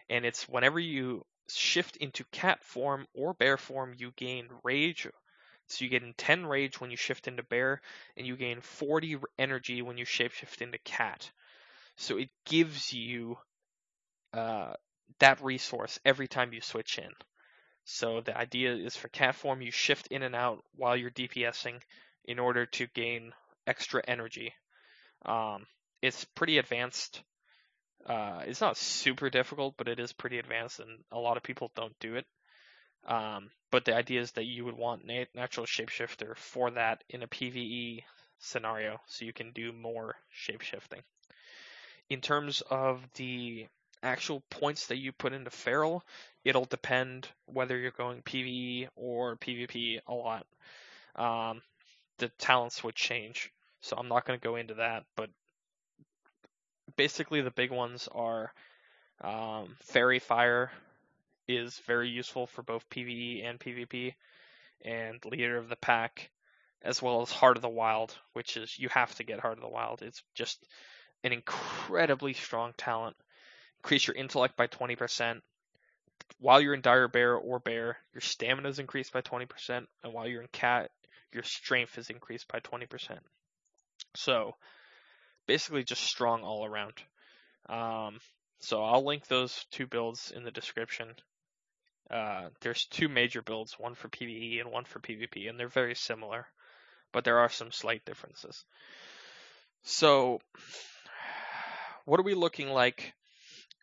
And 0.10 0.26
it's 0.26 0.48
whenever 0.48 0.80
you 0.80 1.26
shift 1.56 1.98
into 1.98 2.24
cat 2.26 2.64
form 2.64 3.08
or 3.14 3.34
bear 3.34 3.58
form, 3.58 3.94
you 3.98 4.12
gain 4.16 4.48
rage. 4.64 5.08
So 5.68 5.86
you 5.86 5.90
gain 5.90 6.14
10 6.18 6.46
rage 6.46 6.82
when 6.82 6.92
you 6.92 6.98
shift 6.98 7.28
into 7.28 7.44
bear, 7.44 7.82
and 8.18 8.26
you 8.26 8.36
gain 8.36 8.62
40 8.62 9.18
energy 9.38 9.82
when 9.82 9.98
you 9.98 10.06
shapeshift 10.06 10.62
into 10.62 10.80
cat. 10.80 11.30
So 11.96 12.18
it 12.18 12.30
gives 12.46 12.92
you 12.92 13.38
uh, 14.34 14.74
that 15.20 15.42
resource 15.44 16.00
every 16.06 16.28
time 16.28 16.54
you 16.54 16.62
switch 16.62 16.98
in. 16.98 17.12
So 17.86 18.22
the 18.22 18.38
idea 18.38 18.74
is 18.76 18.96
for 18.96 19.10
cat 19.10 19.36
form, 19.36 19.62
you 19.62 19.72
shift 19.72 20.08
in 20.08 20.24
and 20.24 20.36
out 20.36 20.64
while 20.76 20.96
you're 20.96 21.12
DPSing 21.12 21.82
in 22.26 22.40
order 22.40 22.66
to 22.68 22.88
gain 22.88 23.34
extra 23.66 24.02
energy. 24.08 24.54
Um, 25.26 25.66
it's 26.02 26.26
pretty 26.26 26.58
advanced. 26.58 27.24
Uh, 28.06 28.44
it's 28.46 28.62
not 28.62 28.78
super 28.78 29.30
difficult, 29.30 29.76
but 29.78 29.88
it 29.88 30.00
is 30.00 30.14
pretty 30.14 30.40
advanced, 30.40 30.80
and 30.80 31.04
a 31.12 31.20
lot 31.20 31.38
of 31.38 31.44
people 31.44 31.72
don't 31.76 31.98
do 32.00 32.16
it. 32.16 32.26
Um, 33.08 33.50
but 33.72 33.86
the 33.86 33.96
idea 33.96 34.22
is 34.22 34.32
that 34.34 34.46
you 34.46 34.66
would 34.66 34.78
want 34.78 35.06
nat- 35.06 35.34
natural 35.34 35.66
shapeshifter 35.66 36.36
for 36.38 36.72
that 36.72 37.04
in 37.10 37.24
a 37.24 37.28
PVE 37.28 38.04
scenario, 38.40 39.00
so 39.08 39.26
you 39.26 39.34
can 39.34 39.52
do 39.52 39.72
more 39.72 40.16
shapeshifting. 40.34 41.02
In 42.10 42.22
terms 42.22 42.62
of 42.70 43.02
the 43.16 43.68
actual 44.02 44.42
points 44.50 44.88
that 44.88 44.98
you 44.98 45.12
put 45.12 45.34
into 45.34 45.52
Feral, 45.52 46.04
it'll 46.44 46.66
depend 46.66 47.28
whether 47.46 47.78
you're 47.78 47.92
going 47.92 48.22
PvE 48.22 48.88
or 48.96 49.36
PvP 49.38 50.00
a 50.08 50.14
lot. 50.14 50.46
Um, 51.16 51.62
the 52.18 52.30
talents 52.30 52.84
would 52.84 52.96
change, 52.96 53.52
so 53.82 53.98
I'm 53.98 54.08
not 54.08 54.26
going 54.26 54.40
to 54.40 54.44
go 54.44 54.56
into 54.56 54.76
that, 54.76 55.06
but 55.16 55.30
basically 57.00 57.40
the 57.40 57.50
big 57.50 57.72
ones 57.72 58.10
are 58.14 58.52
um, 59.22 59.78
Faerie 59.84 60.20
Fire 60.20 60.70
is 61.48 61.80
very 61.88 62.10
useful 62.10 62.46
for 62.46 62.62
both 62.62 62.90
PvE 62.90 63.50
and 63.50 63.58
PvP, 63.58 64.16
and 64.84 65.24
Leader 65.24 65.58
of 65.58 65.70
the 65.70 65.78
Pack, 65.78 66.30
as 66.82 67.02
well 67.02 67.22
as 67.22 67.32
Heart 67.32 67.56
of 67.56 67.62
the 67.62 67.70
Wild, 67.70 68.14
which 68.34 68.58
is 68.58 68.78
you 68.78 68.90
have 68.90 69.16
to 69.16 69.24
get 69.24 69.40
Heart 69.40 69.60
of 69.60 69.64
the 69.64 69.70
Wild. 69.70 70.02
It's 70.02 70.22
just 70.36 70.62
an 71.24 71.32
incredibly 71.32 72.34
strong 72.34 72.74
talent 72.78 73.16
increase 73.82 74.06
your 74.06 74.16
intellect 74.18 74.58
by 74.58 74.68
20%. 74.68 75.42
While 76.40 76.60
you're 76.60 76.74
in 76.74 76.82
dire 76.82 77.08
bear 77.08 77.34
or 77.34 77.60
bear, 77.60 77.98
your 78.14 78.20
stamina 78.20 78.68
is 78.68 78.80
increased 78.80 79.14
by 79.14 79.22
20%, 79.22 79.88
and 80.04 80.14
while 80.14 80.28
you're 80.28 80.42
in 80.42 80.50
cat, 80.52 80.92
your 81.32 81.44
strength 81.44 81.98
is 81.98 82.10
increased 82.10 82.50
by 82.52 82.60
20%. 82.60 83.20
So, 84.16 84.56
basically, 85.50 85.84
just 85.84 86.04
strong 86.04 86.44
all 86.44 86.64
around. 86.64 86.94
Um, 87.68 88.20
so 88.60 88.84
I'll 88.84 89.04
link 89.04 89.26
those 89.26 89.66
two 89.72 89.88
builds 89.88 90.32
in 90.32 90.44
the 90.44 90.52
description. 90.52 91.08
Uh, 92.12 92.50
there's 92.62 92.86
two 92.86 93.10
major 93.10 93.42
builds, 93.42 93.80
one 93.80 93.96
for 93.96 94.10
PvE 94.10 94.62
and 94.62 94.72
one 94.72 94.86
for 94.86 95.00
PvP, 95.00 95.50
and 95.50 95.60
they're 95.60 95.68
very 95.68 95.96
similar, 95.96 96.46
but 97.12 97.24
there 97.24 97.40
are 97.40 97.50
some 97.50 97.72
slight 97.72 98.06
differences. 98.06 98.64
So, 99.82 100.40
what 102.06 102.20
are 102.20 102.24
we 102.24 102.36
looking 102.36 102.70
like 102.70 103.14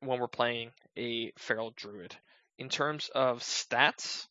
when 0.01 0.21
we're 0.21 0.29
playing 0.29 0.71
a 0.97 1.33
feral 1.37 1.73
druid. 1.77 2.15
In 2.59 2.69
terms 2.69 3.11
of 3.15 3.41
stats, 3.41 4.27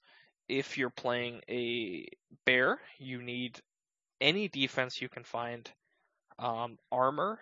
if 0.47 0.77
you're 0.77 0.89
playing 0.89 1.41
a 1.49 2.07
bear, 2.45 2.79
you 2.97 3.21
need 3.21 3.59
any 4.21 4.47
defense 4.47 5.01
you 5.01 5.09
can 5.09 5.23
find. 5.23 5.69
Um, 6.39 6.77
armor, 6.91 7.39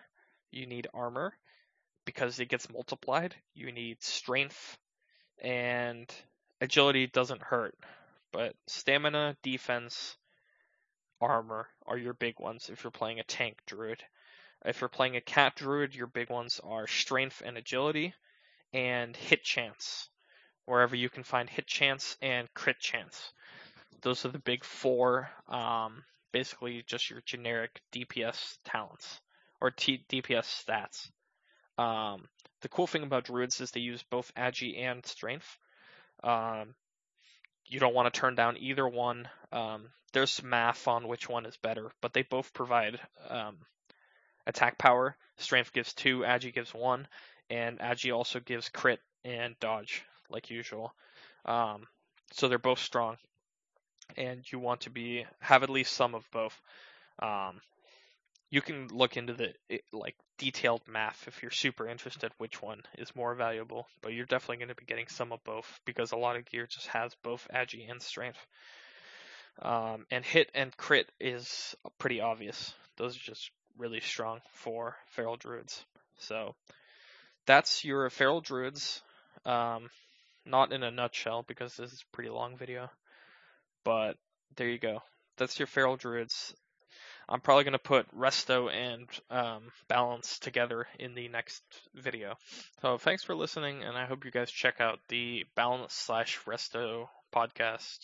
you 0.51 0.65
need 0.65 0.87
armor 0.93 1.33
because 2.05 2.39
it 2.39 2.49
gets 2.49 2.71
multiplied. 2.71 3.35
You 3.53 3.71
need 3.71 4.01
strength 4.03 4.77
and 5.41 6.13
agility 6.61 7.07
doesn't 7.07 7.41
hurt, 7.41 7.75
but 8.31 8.55
stamina, 8.67 9.35
defense, 9.43 10.17
armor 11.21 11.67
are 11.85 11.97
your 11.97 12.13
big 12.13 12.39
ones 12.39 12.69
if 12.69 12.83
you're 12.83 12.91
playing 12.91 13.19
a 13.19 13.23
tank 13.23 13.57
druid. 13.65 14.03
If 14.65 14.81
you're 14.81 14.89
playing 14.89 15.17
a 15.17 15.21
cat 15.21 15.55
druid, 15.55 15.95
your 15.95 16.07
big 16.07 16.29
ones 16.29 16.61
are 16.63 16.87
strength 16.87 17.41
and 17.45 17.57
agility, 17.57 18.13
and 18.73 19.15
hit 19.15 19.43
chance. 19.43 20.09
Wherever 20.65 20.95
you 20.95 21.09
can 21.09 21.23
find 21.23 21.49
hit 21.49 21.67
chance 21.67 22.17
and 22.21 22.53
crit 22.53 22.79
chance. 22.79 23.33
Those 24.01 24.25
are 24.25 24.29
the 24.29 24.39
big 24.39 24.63
four, 24.63 25.29
um, 25.47 26.03
basically 26.34 26.84
just 26.86 27.09
your 27.09 27.21
generic 27.25 27.81
DPS 27.93 28.57
talents 28.65 29.21
or 29.61 29.71
T- 29.71 30.05
DPS 30.09 30.65
stats. 30.65 31.09
Um, 31.81 32.27
the 32.61 32.69
cool 32.69 32.88
thing 32.88 33.03
about 33.03 33.25
druids 33.25 33.61
is 33.61 33.71
they 33.71 33.79
use 33.79 34.03
both 34.03 34.34
agi 34.36 34.77
and 34.77 35.05
strength. 35.05 35.57
Um, 36.23 36.75
you 37.65 37.79
don't 37.79 37.95
want 37.95 38.13
to 38.13 38.19
turn 38.19 38.36
down 38.36 38.57
either 38.57 38.88
one. 38.88 39.27
Um, 39.51 39.89
there's 40.11 40.43
math 40.43 40.88
on 40.88 41.07
which 41.07 41.29
one 41.29 41.45
is 41.45 41.57
better, 41.57 41.91
but 42.01 42.13
they 42.13 42.23
both 42.23 42.53
provide 42.53 42.99
um, 43.29 43.57
attack 44.45 44.77
power. 44.77 45.15
Strength 45.38 45.73
gives 45.73 45.93
two, 45.93 46.19
Agi 46.19 46.53
gives 46.53 46.73
one, 46.73 47.07
and 47.49 47.79
Agi 47.79 48.15
also 48.15 48.39
gives 48.39 48.69
crit 48.69 48.99
and 49.25 49.59
dodge, 49.59 50.03
like 50.29 50.49
usual. 50.49 50.93
Um, 51.45 51.88
so 52.31 52.47
they're 52.47 52.59
both 52.59 52.79
strong, 52.79 53.17
and 54.18 54.43
you 54.51 54.59
want 54.59 54.82
to 54.82 54.89
be 54.89 55.26
have 55.39 55.64
at 55.64 55.70
least 55.70 55.93
some 55.93 56.16
of 56.16 56.30
both. 56.32 56.59
Um, 57.20 57.61
you 58.49 58.61
can 58.61 58.88
look 58.89 59.18
into 59.18 59.34
the 59.34 59.53
like 59.91 60.16
detailed 60.38 60.82
math 60.88 61.26
if 61.28 61.41
you're 61.41 61.51
super 61.51 61.88
interested 61.88 62.32
which 62.38 62.61
one 62.61 62.82
is 62.97 63.16
more 63.16 63.34
valuable. 63.34 63.88
But 64.01 64.14
you're 64.14 64.26
definitely 64.26 64.57
going 64.57 64.70
to 64.70 64.76
be 64.76 64.86
getting 64.86 65.07
some 65.07 65.32
of 65.32 65.43
both 65.43 65.80
because 65.86 66.11
a 66.11 66.18
lot 66.18 66.36
of 66.36 66.45
gear 66.45 66.68
just 66.68 66.88
has 66.88 67.16
both 67.24 67.47
agi 67.53 67.89
and 67.89 68.01
strength. 68.01 68.45
Um, 69.61 70.05
and 70.11 70.26
hit 70.26 70.49
and 70.55 70.76
crit 70.78 71.11
is 71.20 71.76
pretty 71.99 72.22
obvious. 72.22 72.74
Those 72.97 73.16
are 73.16 73.22
just 73.24 73.51
really 73.78 74.01
strong 74.01 74.39
for 74.51 74.95
feral 75.07 75.36
druids. 75.36 75.84
So 76.18 76.55
that's 77.45 77.84
your 77.84 78.09
feral 78.09 78.41
druids. 78.41 79.01
Um, 79.45 79.89
not 80.45 80.74
in 80.74 80.84
a 80.84 80.91
nutshell 80.91 81.43
because 81.47 81.76
this 81.76 81.91
is 81.91 82.01
a 82.01 82.16
pretty 82.16 82.30
long 82.30 82.57
video, 82.57 82.89
but 83.84 84.17
there 84.55 84.69
you 84.69 84.79
go. 84.79 85.01
That's 85.38 85.59
your 85.59 85.67
feral 85.67 85.97
druids. 85.97 86.53
I'm 87.27 87.41
probably 87.41 87.63
to 87.73 87.79
put 87.79 88.13
resto 88.15 88.71
and 88.71 89.07
um, 89.29 89.71
balance 89.88 90.39
together 90.39 90.88
in 90.99 91.15
the 91.15 91.29
next 91.29 91.63
video. 91.95 92.36
So 92.81 92.97
thanks 92.97 93.23
for 93.23 93.34
listening, 93.34 93.84
and 93.84 93.97
I 93.97 94.05
hope 94.05 94.25
you 94.25 94.31
guys 94.31 94.51
check 94.51 94.81
out 94.81 94.99
the 95.07 95.45
balance 95.55 95.93
slash 95.93 96.39
resto 96.45 97.07
podcast. 97.34 97.99